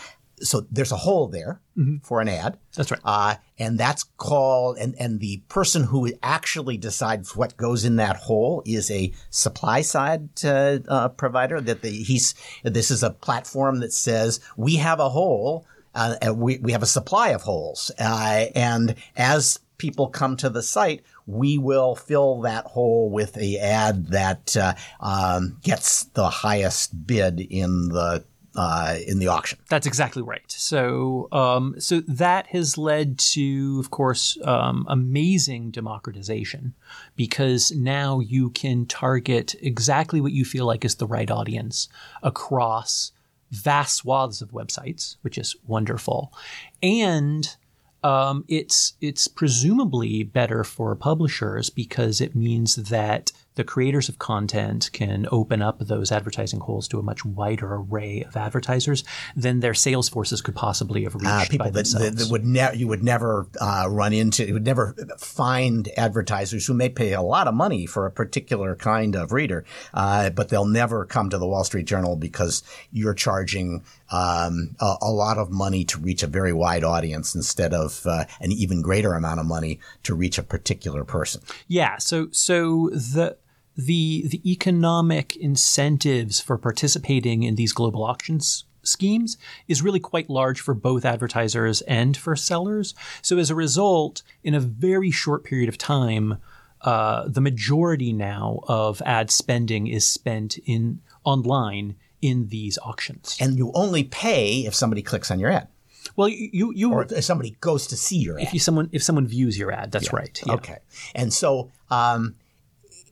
[0.41, 1.97] so there's a hole there mm-hmm.
[1.97, 2.57] for an ad.
[2.75, 2.99] That's right.
[3.03, 8.17] Uh, and that's called, and, and the person who actually decides what goes in that
[8.17, 13.79] hole is a supply side uh, uh, provider that the, he's, this is a platform
[13.79, 17.91] that says we have a hole, uh, we, we have a supply of holes.
[17.97, 23.57] Uh, and as people come to the site, we will fill that hole with a
[23.57, 28.23] ad that uh, um, gets the highest bid in the
[28.55, 29.59] uh, in the auction.
[29.69, 30.43] That's exactly right.
[30.47, 36.73] So, um, so that has led to, of course, um, amazing democratization
[37.15, 41.87] because now you can target exactly what you feel like is the right audience
[42.23, 43.11] across
[43.51, 46.33] vast swaths of websites, which is wonderful,
[46.81, 47.55] and
[48.03, 54.89] um, it's it's presumably better for publishers because it means that the creators of content
[54.93, 59.03] can open up those advertising holes to a much wider array of advertisers
[59.35, 61.27] than their sales forces could possibly have reached.
[61.27, 64.65] Uh, people that, that, that, would never you would never uh, run into, you would
[64.65, 69.31] never find advertisers who may pay a lot of money for a particular kind of
[69.31, 74.75] reader, uh, but they'll never come to the Wall Street Journal because you're charging um,
[74.79, 78.51] a, a, lot of money to reach a very wide audience instead of uh, an
[78.51, 81.41] even greater amount of money to reach a particular person.
[81.67, 81.97] Yeah.
[81.97, 83.37] So so the
[83.77, 90.61] the the economic incentives for participating in these global auctions schemes is really quite large
[90.61, 92.93] for both advertisers and for sellers.
[93.21, 96.37] So as a result, in a very short period of time,
[96.81, 103.37] uh, the majority now of ad spending is spent in online in these auctions.
[103.39, 105.67] And you only pay if somebody clicks on your ad.
[106.15, 108.53] Well, you you or if somebody goes to see your ad.
[108.53, 110.15] If someone if someone views your ad, that's yeah.
[110.15, 110.41] right.
[110.45, 110.53] Yeah.
[110.53, 110.77] Okay,
[111.15, 112.35] and so um,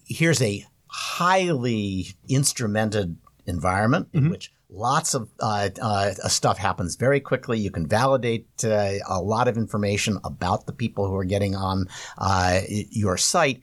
[0.05, 4.31] here's a highly instrumented environment in mm-hmm.
[4.31, 7.59] which lots of uh, uh, stuff happens very quickly.
[7.59, 11.87] You can validate uh, a lot of information about the people who are getting on
[12.17, 13.61] uh, your site,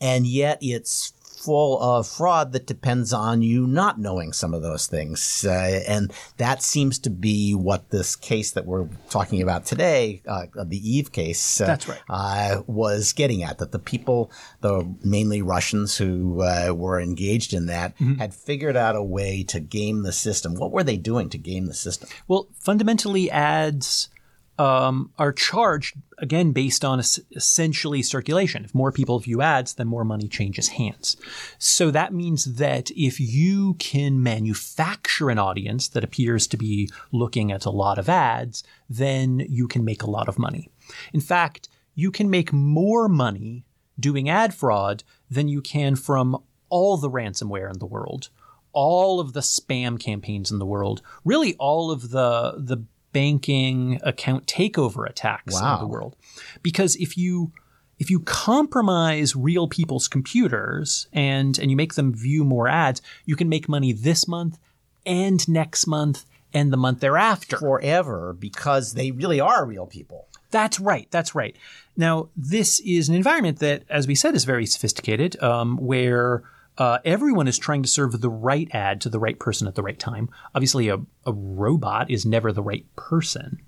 [0.00, 4.86] and yet it's full of fraud that depends on you not knowing some of those
[4.86, 5.44] things.
[5.46, 10.46] Uh, and that seems to be what this case that we're talking about today, uh,
[10.64, 12.00] the 3ve case, uh, That's right.
[12.08, 13.58] Uh, was getting at.
[13.58, 18.14] That the people, the mainly Russians who uh, were engaged in that, mm-hmm.
[18.14, 20.54] had figured out a way to game the system.
[20.54, 22.08] What were they doing to game the system?
[22.28, 24.08] Well, fundamentally, ads
[24.60, 28.62] um, are charged again based on essentially circulation.
[28.62, 31.16] If more people view ads, then more money changes hands.
[31.58, 37.50] So that means that if you can manufacture an audience that appears to be looking
[37.50, 40.68] at a lot of ads, then you can make a lot of money.
[41.14, 43.64] In fact, you can make more money
[43.98, 46.36] doing ad fraud than you can from
[46.68, 48.28] all the ransomware in the world
[48.72, 54.46] all of the spam campaigns in the world, really all of the the banking account
[54.46, 55.74] takeover attacks wow.
[55.74, 56.16] in the world.
[56.62, 57.52] Because if you
[57.98, 63.36] if you compromise real people's computers and and you make them view more ads, you
[63.36, 64.58] can make money this month
[65.04, 67.58] and next month and the month thereafter.
[67.58, 70.26] Forever because they really are real people.
[70.50, 71.06] That's right.
[71.10, 71.54] That's right.
[71.96, 76.42] Now, this is an environment that, as we said, is very sophisticated, um, where
[76.80, 79.82] uh, everyone is trying to serve the right ad to the right person at the
[79.82, 80.30] right time.
[80.54, 83.60] Obviously, a, a robot is never the right person.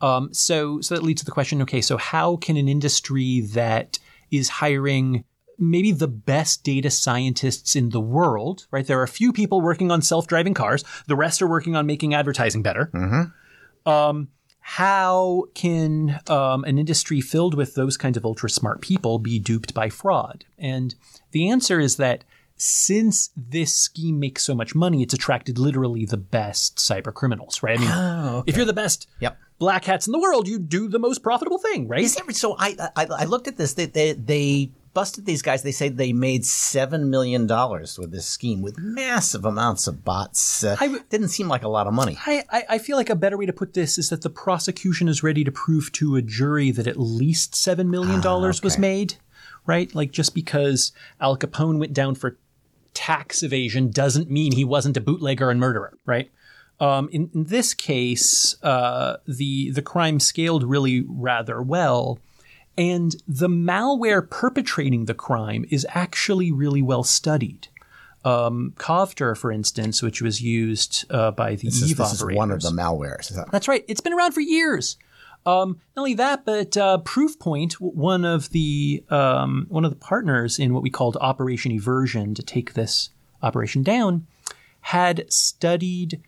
[0.00, 4.00] Um, so, so that leads to the question: Okay, so how can an industry that
[4.32, 5.24] is hiring
[5.58, 8.86] maybe the best data scientists in the world, right?
[8.86, 10.84] There are a few people working on self-driving cars.
[11.06, 12.90] The rest are working on making advertising better.
[12.92, 13.88] Mm-hmm.
[13.88, 14.28] Um,
[14.60, 19.72] how can um, an industry filled with those kinds of ultra smart people be duped
[19.72, 20.44] by fraud?
[20.58, 20.94] And
[21.30, 22.24] the answer is that
[22.56, 27.78] since this scheme makes so much money, it's attracted literally the best cyber criminals, right?
[27.78, 29.38] I mean, Oh, if you're the best Yep.
[29.58, 32.02] black hats in the world, you do the most profitable thing, right?
[32.02, 33.74] Is so I, I I looked at this.
[33.74, 35.62] They, they they busted these guys.
[35.62, 40.64] They say they made seven million dollars with this scheme with massive amounts of bots.
[40.64, 42.16] Uh, I w- didn't seem like a lot of money.
[42.26, 45.06] I, I, I feel like a better way to put this is that the prosecution
[45.08, 48.80] is ready to prove to a jury that at least $7 million was okay.
[48.80, 49.14] made,
[49.66, 49.94] right?
[49.94, 52.38] Like just because Al Capone went down for
[52.96, 56.30] tax evasion doesn't mean he wasn't a bootlegger and murderer, right?
[56.80, 62.18] Um, in, in this case, uh, the the crime scaled really rather well,
[62.76, 67.68] and the malware perpetrating the crime is actually really well studied.
[68.24, 68.72] Um,
[69.36, 72.60] for instance, which was used uh, by the This, is, Eve this is one of
[72.60, 73.28] the malwares.
[73.28, 73.84] That- That's right.
[73.86, 74.96] It's been around for years.
[75.46, 80.58] Um, not only that, but uh, Proofpoint, one of the um, one of the partners
[80.58, 83.10] in what we called Operation Eversion to take this
[83.42, 84.26] operation down,
[84.80, 86.20] had studied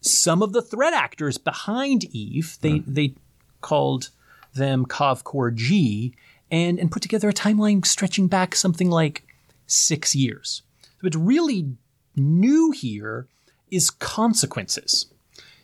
[0.00, 2.58] some of the threat actors behind 3ve.
[2.58, 3.14] They they
[3.60, 4.10] called
[4.54, 6.12] them KovCoreG,
[6.50, 9.24] and and put together a timeline stretching back something like
[9.68, 10.62] six years.
[10.82, 11.76] So what's really
[12.16, 13.28] new here
[13.70, 15.06] is consequences.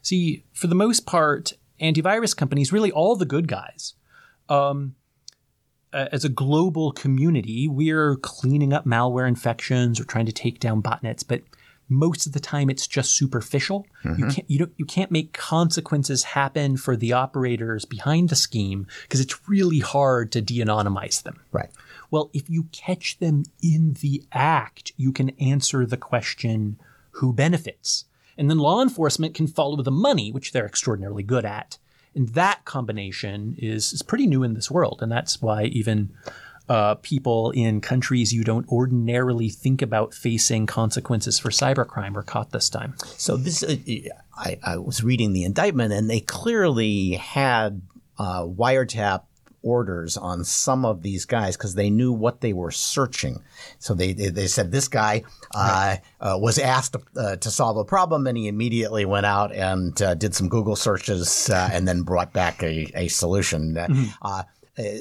[0.00, 3.94] See, for the most part, antivirus companies, really all the good guys,
[4.48, 4.94] um,
[5.92, 10.82] uh, as a global community, we're cleaning up malware infections or trying to take down
[10.82, 11.42] botnets, but
[11.88, 13.84] most of the time it's just superficial.
[14.04, 18.86] You can't you don't you can't make consequences happen for the operators behind the scheme
[19.02, 21.40] because it's really hard to de-anonymize them.
[21.52, 21.70] right.
[22.12, 26.78] Well, if you catch them in the act, you can answer the question
[27.12, 28.04] who benefits?
[28.40, 31.76] And then law enforcement can follow the money, which they're extraordinarily good at.
[32.14, 35.00] And that combination is, is pretty new in this world.
[35.02, 36.08] And that's why even
[36.66, 42.50] uh, people in countries you don't ordinarily think about facing consequences for cybercrime are caught
[42.50, 42.94] this time.
[43.18, 43.76] So this, uh,
[44.34, 47.82] I, I was reading the indictment, and they clearly had
[48.18, 49.24] uh, wiretap
[49.62, 53.42] orders on some of these guys because they knew what they were searching.
[53.78, 55.22] So they they, they said this guy
[55.54, 60.00] uh, uh, was asked uh, to solve a problem, and he immediately went out and
[60.00, 63.76] uh, did some Google searches uh, and then brought back a, a solution.
[64.22, 64.42] Uh,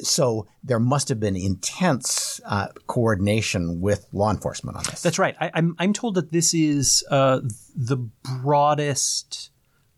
[0.01, 5.01] so there must have been intense uh, coordination with law enforcement on this.
[5.01, 5.35] That's right.
[5.39, 7.39] I, I'm I'm told that this is uh,
[7.75, 7.97] the
[8.41, 9.51] broadest,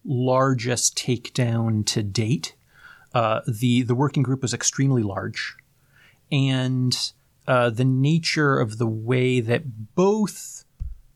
[0.03, 2.55] largest takedown to date.
[3.13, 5.55] Uh, the the working group was extremely large,
[6.31, 7.11] and
[7.47, 10.63] uh, the nature of the way that both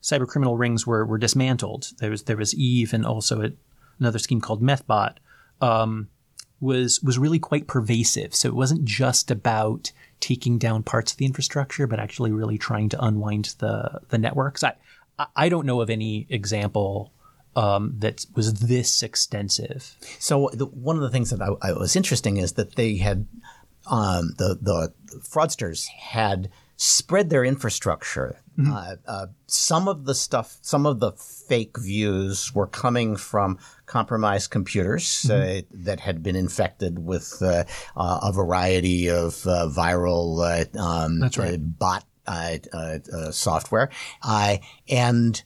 [0.02, 1.92] cyber criminal rings were were dismantled.
[2.00, 3.52] There was there was 3ve and also a,
[4.00, 5.16] another scheme called Methbot.
[5.62, 6.10] Um,
[6.60, 8.34] was was really quite pervasive.
[8.36, 12.90] So it wasn't just about taking down parts of the infrastructure, but actually really trying
[12.90, 14.64] to unwind the the networks.
[14.64, 14.76] I-
[15.36, 17.14] I don't know of any example
[17.56, 19.96] um, that was this extensive.
[20.20, 23.28] So the, one of the things that I, I was interesting is that they had
[23.88, 28.42] um, the the fraudsters had spread their infrastructure.
[28.58, 34.50] Uh, uh, some of the stuff, some of the fake views were coming from compromised
[34.50, 37.66] computers uh, that had been infected with uh,
[37.98, 41.60] uh, a variety of uh, viral uh, um, That's right.
[41.60, 43.90] bot uh, uh, uh, software,
[44.24, 45.44] uh, and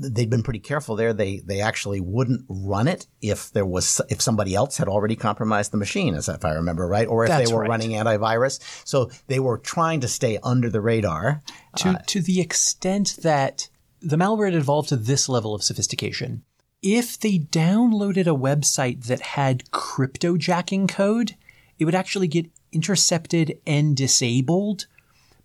[0.00, 1.12] they'd been pretty careful there.
[1.12, 5.72] They they actually wouldn't run it if there was if somebody else had already compromised
[5.72, 7.70] the machine, as if I remember right, or if That's they were right.
[7.70, 8.60] running antivirus.
[8.86, 11.42] So they were trying to stay under the radar.
[11.76, 13.68] to uh, to the extent that
[14.00, 16.42] the malware had evolved to this level of sophistication.
[16.82, 21.36] If they downloaded a website that had cryptojacking code,
[21.78, 24.86] it would actually get intercepted and disabled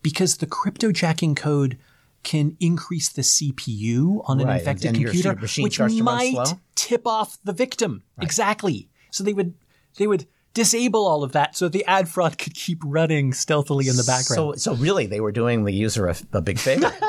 [0.02, 1.78] because the cryptojacking code
[2.26, 6.54] can increase the CPU on an Right, infected and computer, which starts to run might
[6.76, 8.04] tip off the victim.
[8.22, 8.90] Exactly.
[9.12, 9.54] So they would
[9.98, 13.96] they would disable all of that so the ad fraud could keep running stealthily in
[13.96, 14.60] the background.
[14.60, 16.92] So so really, they were doing the user a, a big favor.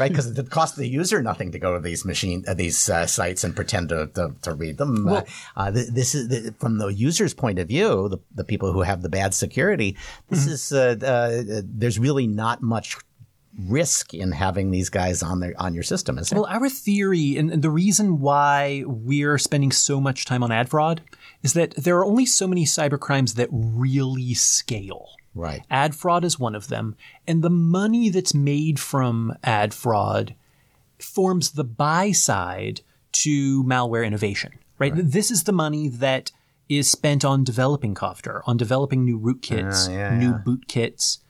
[0.00, 3.06] Right, because it cost the user nothing to go to these machine, uh, these uh,
[3.06, 5.06] sites and pretend to, to, to read them.
[5.06, 5.22] uh,
[5.56, 8.80] uh, th- this is the, from the user's point of view, the, the people who
[8.80, 9.94] have the bad security.
[10.30, 10.50] This Mm-hmm.
[10.52, 12.96] is uh, uh, there's really not much
[13.66, 16.40] risk in having these guys on their on your system, is there?
[16.40, 21.02] Well, our theory and the reason why we're spending so much time on ad fraud
[21.42, 25.08] is that there are only so many cyber crimes that really scale.
[25.34, 25.62] right.
[25.70, 26.96] Ad fraud is one of them,
[27.26, 30.34] and the money that's made from ad fraud
[31.00, 32.80] forms the buy side
[33.12, 34.52] to malware innovation.
[34.78, 34.92] Right?
[34.94, 36.30] This is the money that
[36.68, 40.38] is spent on developing Kovter, on developing new rootkits, Ah, yeah, new yeah.
[40.44, 41.18] boot kits.
[41.18, 41.27] Like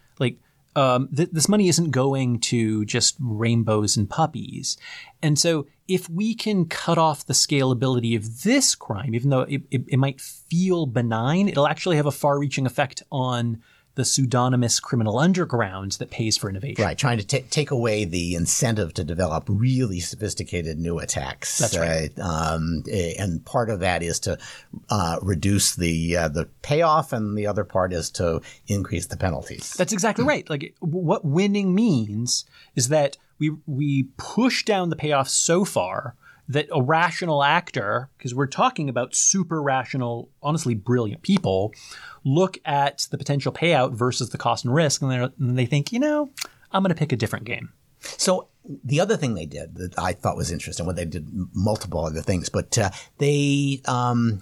[0.77, 4.77] um, th- this money isn't going to just rainbows and puppies.
[5.23, 9.62] And so if we can cut off the scalability of this crime, even though it,
[9.71, 13.62] it, it might feel benign, it'll actually have a far reaching effect on
[13.99, 16.84] the pseudonymous criminal underground that pays for innovation.
[16.84, 21.59] Right, trying to t- take away the incentive to develop really sophisticated new attacks.
[21.59, 22.11] That's right.
[22.16, 22.84] Uh, um,
[23.18, 24.38] and part of that is to
[24.88, 29.74] uh, reduce the uh, the payoff, and the other part is to increase the penalties.
[29.74, 30.49] That's exactly right.
[30.49, 32.44] Like what winning means
[32.76, 36.14] is that we we push down the payoff so far
[36.49, 41.72] that a rational actor, because we're talking about super rational, honestly brilliant people,
[42.24, 45.99] look at the potential payout versus the cost and risk, and, and they think, you
[45.99, 46.30] know,
[46.72, 47.72] I'm going to pick a different game.
[48.01, 48.49] So
[48.84, 52.22] the other thing they did that I thought was interesting, well, they did multiple other
[52.22, 54.40] things, but uh, they um,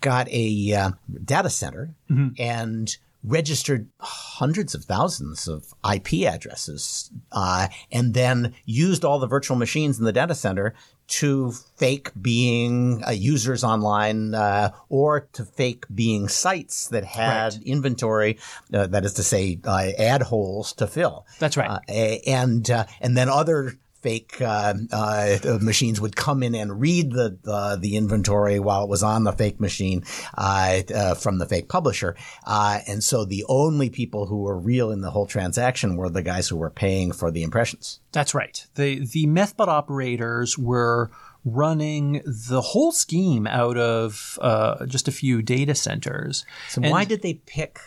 [0.00, 0.90] got a uh,
[1.24, 2.28] data center mm-hmm.
[2.38, 9.56] and registered hundreds of thousands of IP addresses, uh, and then used all the virtual
[9.56, 10.74] machines in the data center
[11.06, 17.62] to fake being uh, users online uh, or to fake being sites that had right.
[17.64, 18.38] inventory,
[18.72, 21.26] uh, that is to say, uh, ad holes to fill.
[21.38, 21.70] That's right.
[21.88, 23.74] Uh, and uh, and then other
[24.04, 28.88] fake uh, uh, machines would come in and read the uh, the inventory while it
[28.90, 30.04] was on the fake machine
[30.36, 32.14] uh, uh, from the fake publisher,
[32.46, 36.22] uh, and so the only people who were real in the whole transaction were the
[36.22, 38.00] guys who were paying for the impressions.
[38.12, 38.66] That's right.
[38.74, 41.10] the The methbot operators were
[41.46, 44.38] running the whole scheme out of
[44.86, 46.44] just a few data centers.
[46.68, 47.80] So and why did they pick?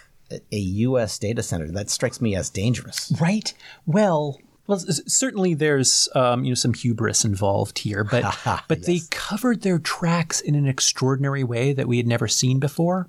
[0.52, 1.18] a U.S.
[1.18, 1.72] data center.
[1.72, 3.14] That strikes me as dangerous.
[3.18, 3.54] Right.
[3.86, 8.24] Well, well, certainly there's um, you know some hubris involved here, but
[8.68, 8.86] but yes.
[8.86, 13.08] they covered their tracks in an extraordinary way that we had never seen before,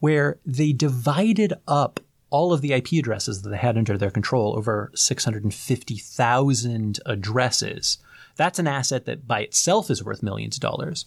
[0.00, 2.00] where they divided up
[2.30, 7.96] all of the IP addresses that they had under their control over 650,000 addresses.
[8.36, 11.06] That's an asset that by itself is worth millions of dollars.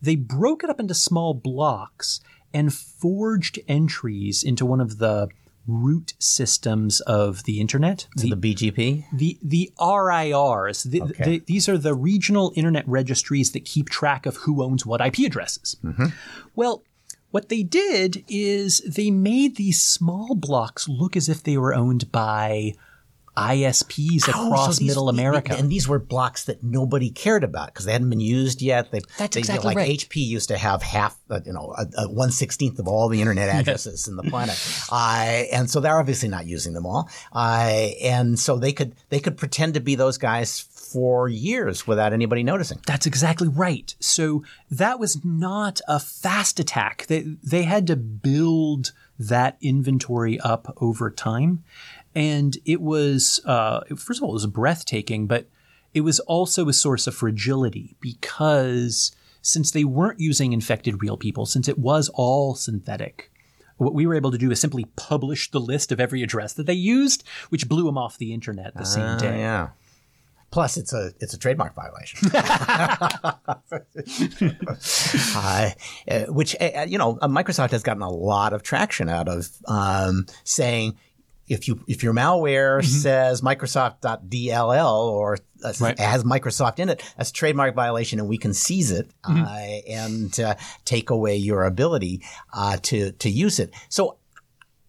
[0.00, 2.20] They broke it up into small blocks
[2.52, 5.28] and forged entries into one of the
[5.66, 8.06] root systems of the internet.
[8.16, 9.04] The, the BGP?
[9.12, 10.84] The, the RIRs.
[10.84, 11.24] The, okay.
[11.24, 15.20] the, these are the regional internet registries that keep track of who owns what IP
[15.20, 15.76] addresses.
[15.82, 16.06] Mm-hmm.
[16.54, 16.84] Well,
[17.30, 22.12] what they did is they made these small blocks look as if they were owned
[22.12, 22.74] by
[23.36, 25.54] ISPs across oh, so these, Middle America.
[25.56, 28.90] And these were blocks that nobody cared about because they hadn't been used yet.
[28.90, 29.98] They, That's they, exactly you know, like right.
[29.98, 31.74] HP used to have half, uh, you know,
[32.08, 34.60] one sixteenth of all the internet addresses in the planet,
[34.90, 37.08] uh, and so they're obviously not using them all.
[37.32, 42.12] Uh, and so they could they could pretend to be those guys for years without
[42.12, 42.78] anybody noticing.
[42.86, 43.94] That's exactly right.
[43.98, 47.06] So that was not a fast attack.
[47.06, 51.64] They they had to build that inventory up over time.
[52.14, 55.48] And it was, uh, first of all, it was breathtaking, but
[55.92, 61.46] it was also a source of fragility because since they weren't using infected real people,
[61.46, 63.30] since it was all synthetic,
[63.76, 66.66] what we were able to do is simply publish the list of every address that
[66.66, 69.38] they used, which blew them off the internet the uh, same day.
[69.38, 69.70] Yeah.
[70.50, 72.30] Plus, it's a it's a trademark violation,
[75.36, 75.70] uh,
[76.32, 80.96] which uh, you know Microsoft has gotten a lot of traction out of um, saying
[81.48, 82.86] if you if your malware mm-hmm.
[82.86, 85.98] says Microsoft.dll or uh, right.
[85.98, 89.44] has Microsoft in it, that's a trademark violation, and we can seize it mm-hmm.
[89.44, 92.22] uh, and uh, take away your ability
[92.52, 93.72] uh, to to use it.
[93.88, 94.18] So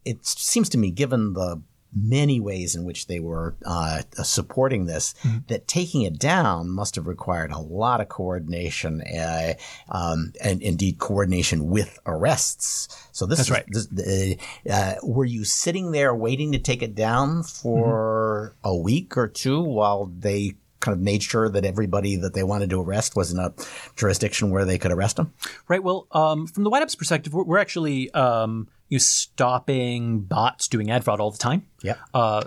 [0.05, 1.61] it seems to me, given the
[1.95, 5.37] many ways in which they were uh, supporting this, mm-hmm.
[5.47, 9.53] that taking it down must have required a lot of coordination uh,
[9.89, 13.09] um, and indeed coordination with arrests.
[13.11, 13.65] So this That's is, right.
[13.89, 14.37] This,
[14.69, 18.67] uh, were you sitting there waiting to take it down for mm-hmm.
[18.67, 22.69] a week or two while they kind of made sure that everybody that they wanted
[22.69, 23.53] to arrest was in a
[23.95, 25.33] jurisdiction where they could arrest them?
[25.67, 25.83] Right.
[25.83, 30.91] Well, um, from the White Ops perspective, we're, we're actually um, you stopping bots doing
[30.91, 31.65] ad fraud all the time.
[31.81, 31.95] Yeah.
[32.13, 32.43] Uh,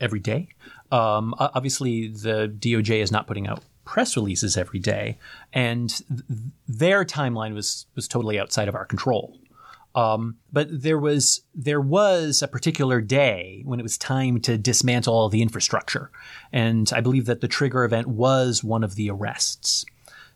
[0.00, 0.48] every day.
[0.90, 5.18] Um, obviously, the DOJ is not putting out press releases every day,
[5.52, 9.38] and th- their timeline was was totally outside of our control.
[9.94, 15.14] Um, but there was there was a particular day when it was time to dismantle
[15.14, 16.10] all the infrastructure,
[16.52, 19.84] and I believe that the trigger event was one of the arrests.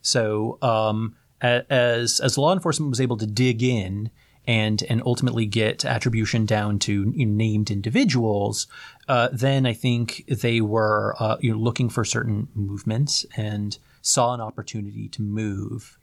[0.03, 4.11] So um, as as law enforcement was able to dig in
[4.51, 8.67] and and ultimately get attribution down to you know, named individuals,
[9.07, 14.35] uh, then I think they were uh, you know, looking for certain movements and saw
[14.35, 15.97] an opportunity to move.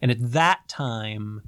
[0.00, 1.42] And at that time,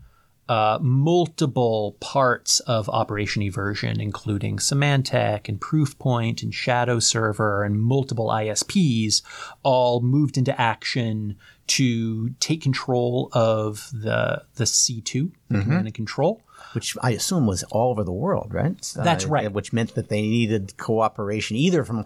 [0.48, 8.28] uh, multiple parts of Operation Eversion, including Symantec and Proofpoint and Shadow Server and multiple
[8.28, 9.22] ISPs,
[9.62, 11.36] all moved into action
[11.68, 16.42] to take control of the the C2, the command and control.
[16.74, 18.76] which I assume was all over the world, right?
[19.04, 19.52] That's right.
[19.52, 22.04] Which meant that they needed cooperation either from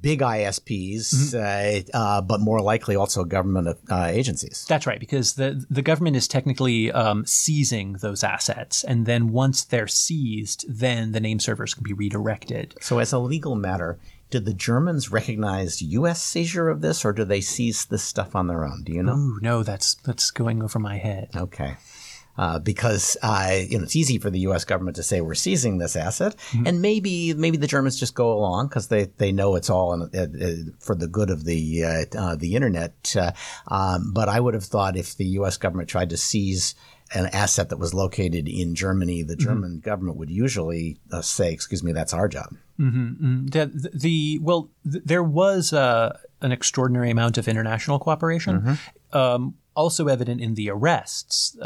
[0.00, 1.94] big ISPs, Mm-hmm.
[1.94, 4.64] uh, uh, but more likely also government uh, agencies.
[4.68, 9.64] That's right, because the the government is technically um, seizing those assets, and then once
[9.64, 12.74] they're seized, then the name servers can be redirected.
[12.80, 13.98] So, as a legal matter,
[14.30, 16.22] did the Germans recognize U.S.
[16.22, 18.82] seizure of this, or do they seize this stuff on their own?
[18.82, 19.14] Do you know?
[19.14, 21.30] Ooh, no, that's that's going over my head.
[21.36, 21.76] Okay.
[22.38, 24.64] Uh, because uh, you know it's easy for the U.S.
[24.64, 28.68] government to say we're seizing this asset, and maybe maybe the Germans just go along
[28.68, 32.04] because they, they know it's all in, uh, uh, for the good of the uh,
[32.18, 33.14] uh, the internet.
[33.16, 33.32] Uh,
[33.68, 35.56] um, but I would have thought if the U.S.
[35.56, 36.74] government tried to seize
[37.14, 41.82] an asset that was located in Germany, the German government would usually uh, say, "Excuse
[41.82, 42.54] me, that's our job."
[43.46, 48.78] The, the well, th- there was an extraordinary amount of international cooperation,
[49.14, 51.56] um, also evident in the arrests.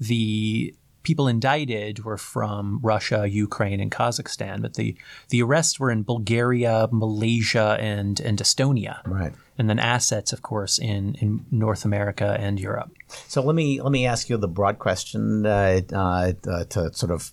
[0.00, 4.96] Uh, the people indicted were from Russia, Ukraine, and Kazakhstan, but the
[5.28, 9.32] the arrests were in Bulgaria, Malaysia, and and Estonia, Right.
[9.58, 12.90] and then assets, of course, in in North America and Europe.
[13.28, 17.12] So let me let me ask you the broad question uh, uh, uh, to sort
[17.12, 17.32] of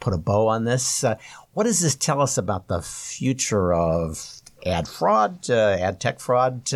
[0.00, 1.04] put a bow on this.
[1.04, 1.16] Uh,
[1.52, 6.68] what does this tell us about the future of ad fraud, uh, ad tech fraud?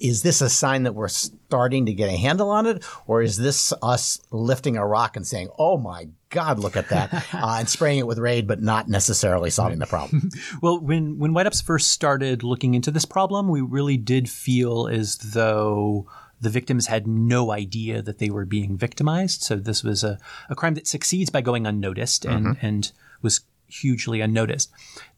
[0.00, 3.36] Is this a sign that we're starting to get a handle on it, or is
[3.36, 7.68] this us lifting a rock and saying, "Oh my God, look at that," uh, and
[7.68, 10.30] spraying it with Raid, but not necessarily solving the problem?
[10.62, 14.88] Well, when when White Ops first started looking into this problem, we really did feel
[14.88, 16.06] as though
[16.40, 19.42] the victims had no idea that they were being victimized.
[19.42, 20.18] So this was a,
[20.48, 24.70] a crime that succeeds by going unnoticed and, and was hugely unnoticed.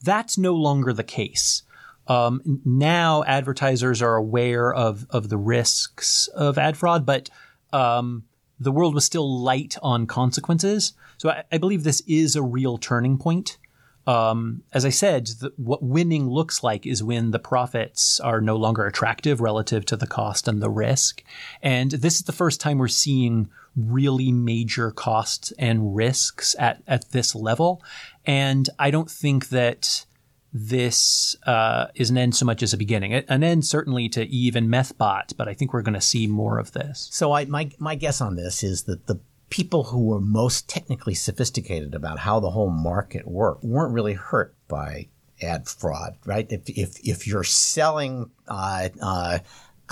[0.03, 1.63] That's no longer the case.
[2.09, 7.31] Um, now advertisers are aware of, of the risks of ad fraud, but
[7.73, 8.25] um,
[8.59, 10.95] the world was still light on consequences.
[11.19, 13.59] So I, I believe this is a real turning point.
[14.05, 18.57] Um, as I said, the, what winning looks like is when the profits are no
[18.57, 21.23] longer attractive relative to the cost and the risk.
[21.63, 27.13] And this is the first time we're seeing really major costs and risks at, at
[27.13, 27.83] this level.
[28.27, 30.05] And I don't think that
[30.53, 33.15] this uh, is an end so much as a beginning.
[33.15, 36.59] An end certainly to 3ve and Methbot, but I think we're going to see more
[36.59, 37.09] of this.
[37.13, 41.15] So I, my my guess on this is that the people who were most technically
[41.15, 45.09] sophisticated about how the whole market worked weren't really hurt by
[45.43, 46.47] ad fraud, right?
[46.51, 49.39] If if if you're selling uh, uh,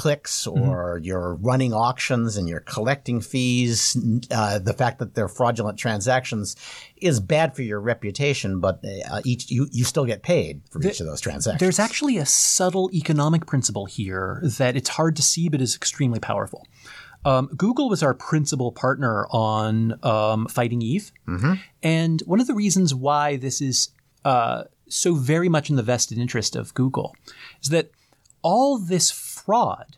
[0.01, 3.94] clicks or you're running auctions and you're collecting fees,
[4.30, 6.57] uh, the fact that they're fraudulent transactions
[6.96, 11.01] is bad for your reputation, but uh, each you, you still get paid for each
[11.01, 11.61] of those transactions.
[11.61, 16.18] There's actually a subtle economic principle here that it's hard to see, but is extremely
[16.18, 16.66] powerful.
[17.26, 21.12] Um, Google was our principal partner on um, Fighting 3ve.
[21.82, 23.90] And one of the reasons why this is
[24.24, 27.14] uh, so very much in the vested interest of Google
[27.62, 27.90] is that
[28.42, 29.11] all this
[29.51, 29.96] fraud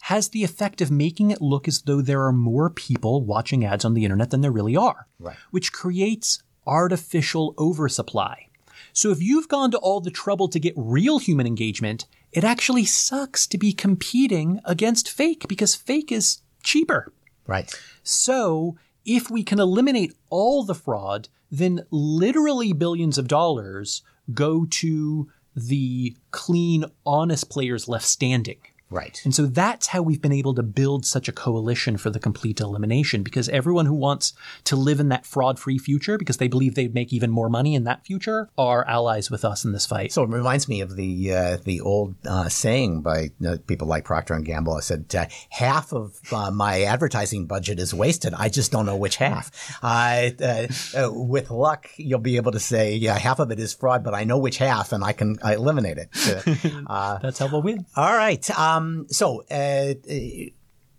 [0.00, 3.84] has the effect of making it look as though there are more people watching ads
[3.84, 5.36] on the internet than there really are, Right.
[5.50, 8.48] which creates artificial oversupply.
[8.94, 12.84] So if you've gone to all the trouble to get real human engagement, it actually
[12.86, 17.12] sucks to be competing against fake because fake is cheaper.
[17.46, 17.70] right.
[18.02, 24.02] So if we can eliminate all the fraud, then literally billions of dollars
[24.32, 28.58] go to the clean, honest players left standing.
[28.90, 29.20] Right.
[29.24, 32.60] And so that's how we've been able to build such a coalition for the complete
[32.60, 36.74] elimination because everyone who wants to live in that fraud free future because they believe
[36.74, 40.12] they'd make even more money in that future are allies with us in this fight.
[40.12, 44.04] So it reminds me of the uh, the old uh, saying by uh, people like
[44.04, 44.74] Procter and Gamble.
[44.74, 48.34] I said uh, half of uh, my advertising budget is wasted.
[48.34, 49.50] I just don't know which half.
[49.84, 50.66] Uh, uh,
[50.96, 54.14] uh, with luck, you'll be able to say, yeah, half of it is fraud, but
[54.14, 56.08] I know which half, and I can I eliminate it.
[56.86, 57.84] Uh, that's how we'll win.
[57.96, 58.48] all right.
[58.76, 59.44] Um, so.
[59.50, 60.50] Uh, uh,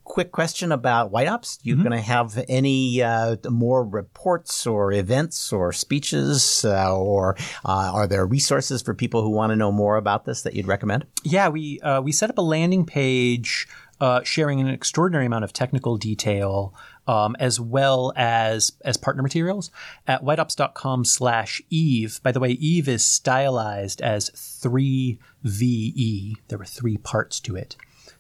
[0.07, 1.57] Quick question about White Ops.
[1.63, 7.91] You going to have any uh, more reports or events or speeches, uh, or uh,
[7.91, 11.07] are there resources for people who want to know more about this that you'd recommend?
[11.23, 13.67] Yeah, we uh, we set up a landing page
[13.99, 16.73] uh, sharing an extraordinary amount of technical detail
[17.07, 19.71] um, as well as as partner materials
[20.07, 22.19] at whiteops.com slash eve.
[22.23, 26.35] By the way, eve is stylized as 3VE.
[26.47, 27.75] There were three parts to it.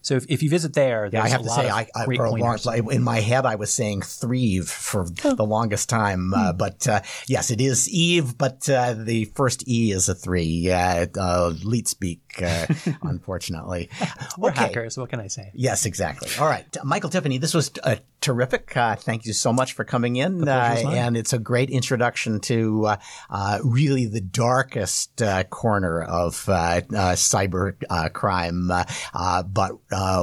[0.05, 2.29] So if, if you visit there, yeah, I have to say, I, I for a
[2.29, 2.59] long,
[2.91, 6.31] in my head, I was saying Thrieve for the longest time.
[6.31, 6.57] Uh, hmm.
[6.57, 10.71] but uh, yes, it is Eve, but uh, the first E is a three.
[10.71, 12.65] Uh, leet speak, uh,
[13.03, 13.89] unfortunately.
[14.37, 14.61] We're okay.
[14.61, 14.97] hackers.
[14.97, 15.51] What can I say?
[15.53, 16.29] Yes, exactly.
[16.39, 18.75] All right, Michael Tiffany, this was uh, terrific.
[18.75, 20.47] Uh, thank you so much for coming in.
[20.47, 22.97] Uh, and it's a great introduction to uh,
[23.29, 27.75] uh, really the darkest corner of cyber
[28.13, 29.71] crime, but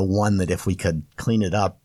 [0.02, 1.78] one that if we could clean it up,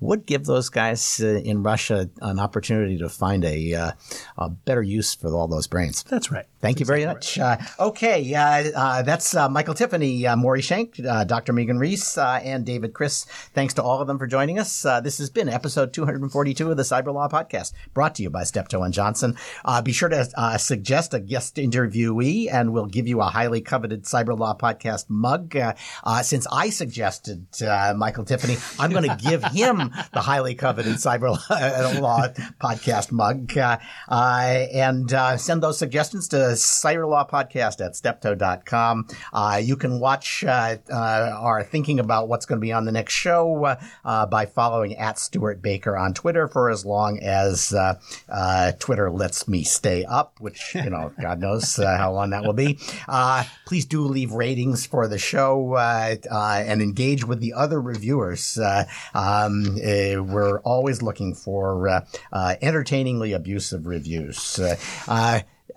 [0.00, 3.94] would give those guys in Russia an opportunity to find a,
[4.36, 6.02] a better use for all those brains.
[6.04, 6.46] That's right.
[6.60, 7.38] Thank you very much.
[7.38, 7.60] Right.
[7.78, 10.96] okay, that's Michael Tiffany, Maury Shenk,
[11.26, 11.52] Dr.
[11.52, 13.24] Megan Reiss, and David Kris.
[13.54, 14.82] Thanks to all of them for joining us.
[14.82, 18.82] this has been episode 242 of the Cyber Law Podcast, brought to you by Steptoe
[18.82, 19.36] and Johnson.
[19.64, 23.60] Uh, be sure to uh, suggest a guest interviewee, and we'll give you a highly
[23.60, 25.56] coveted Cyber Law Podcast mug.
[25.56, 30.54] Uh, uh since I suggested uh, Michael Tiffany, I'm going to give him the highly
[30.54, 31.30] coveted Cyber
[32.00, 32.28] Law
[32.60, 33.56] Podcast mug.
[33.56, 33.78] Uh,
[34.08, 39.08] and send those suggestions to cyberlawpodcast at steptoe.com.
[39.62, 44.46] you can watch our thinking about what's going to be on the next show by
[44.46, 49.62] following at Stewart Baker on Twitter for as long as uh, uh, Twitter lets me
[49.62, 52.78] stay up, which, you know, God knows uh, how long that will be.
[53.06, 57.80] Uh, please do leave ratings for the show uh, uh, and engage with the other
[57.80, 58.58] reviewers.
[59.14, 64.60] Um, we're always looking for entertainingly abusive reviews.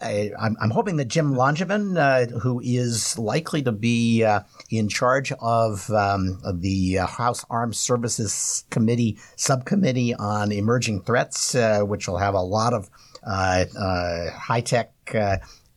[0.02, 5.32] I, am hoping that Jim Langevin, uh, who is likely to be uh, in charge
[5.34, 12.08] of, um, of the uh, House Armed Services Committee subcommittee on emerging threats, uh, which
[12.08, 12.90] will have a lot of
[13.24, 13.66] uh,
[14.32, 14.94] high tech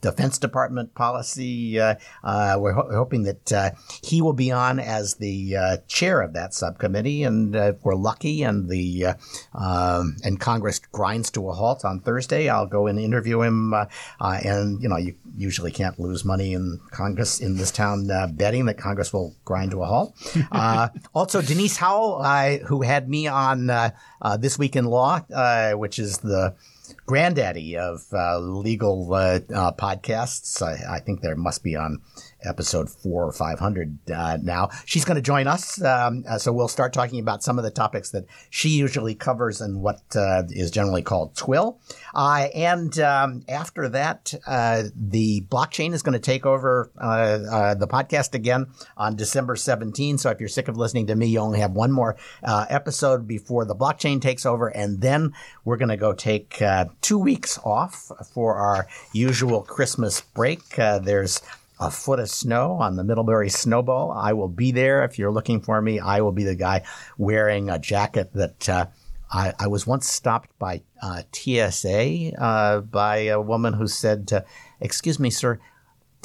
[0.05, 1.81] Defense Department policy.
[1.81, 3.71] Uh, uh, we're ho- hoping that uh,
[4.03, 7.95] he will be on as the uh, chair of that subcommittee, and uh, if we're
[7.95, 9.15] lucky, and the uh,
[9.55, 13.73] um, and Congress grinds to a halt on Thursday, I'll go and interview him.
[14.21, 18.77] and you know, you usually can't lose money in Congress in this town betting that
[18.77, 20.15] Congress will grind to a halt.
[21.15, 22.23] also, Denise Howell,
[22.67, 23.71] who had me on
[24.39, 25.21] this week in law,
[25.75, 26.55] which is the
[27.07, 30.63] granddaddy of uh, legal uh, uh, podcasts.
[30.63, 32.01] I, I, think there must be on
[32.45, 34.71] episode four or 500 uh, now.
[34.85, 35.83] She's going to join us.
[35.83, 39.61] Um, uh, so we'll start talking about some of the topics that she usually covers
[39.61, 41.81] and what uh, is generally called TWiL.
[42.15, 47.89] Uh, and um, after that, uh, the blockchain is going to take over uh, the
[47.89, 48.67] podcast again
[48.97, 50.19] on December 17.
[50.19, 53.65] So if you're sick of listening to me, you only have one more episode before
[53.65, 54.69] the blockchain takes over.
[54.69, 55.33] And then
[55.65, 56.63] we're going to go take
[57.01, 60.69] two weeks off for our usual Christmas break.
[60.77, 61.41] there's
[61.79, 64.13] a foot of snow on the Middlebury Snow Bowl.
[64.13, 65.99] I will be there if you're looking for me.
[65.99, 66.83] I will be the guy
[67.19, 68.87] wearing a jacket that uh,
[69.31, 74.45] I, I, was once stopped by uh, TSA uh, by a woman who said,
[74.81, 75.61] "Excuse me, sir."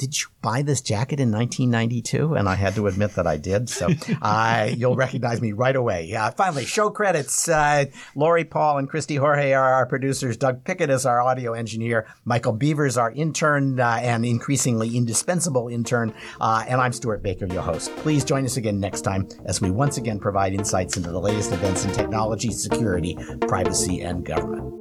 [0.00, 2.32] Did you buy this jacket in 1992?
[2.32, 3.68] And I had to admit that I did.
[3.68, 3.86] So
[4.22, 6.14] uh, you'll recognize me right away.
[6.14, 7.50] Uh, finally, show credits.
[7.50, 7.84] Uh,
[8.14, 10.38] Lori Paul and Christy Jorge are our producers.
[10.38, 12.06] Doug Pickett is our audio engineer.
[12.24, 16.14] Michael Beavers, our intern uh, and increasingly indispensable intern.
[16.40, 17.94] Uh, and I'm Stewart Baker, your host.
[17.96, 21.52] Please join us again next time as we once again provide insights into the latest
[21.52, 24.79] events in technology, security, privacy, and government.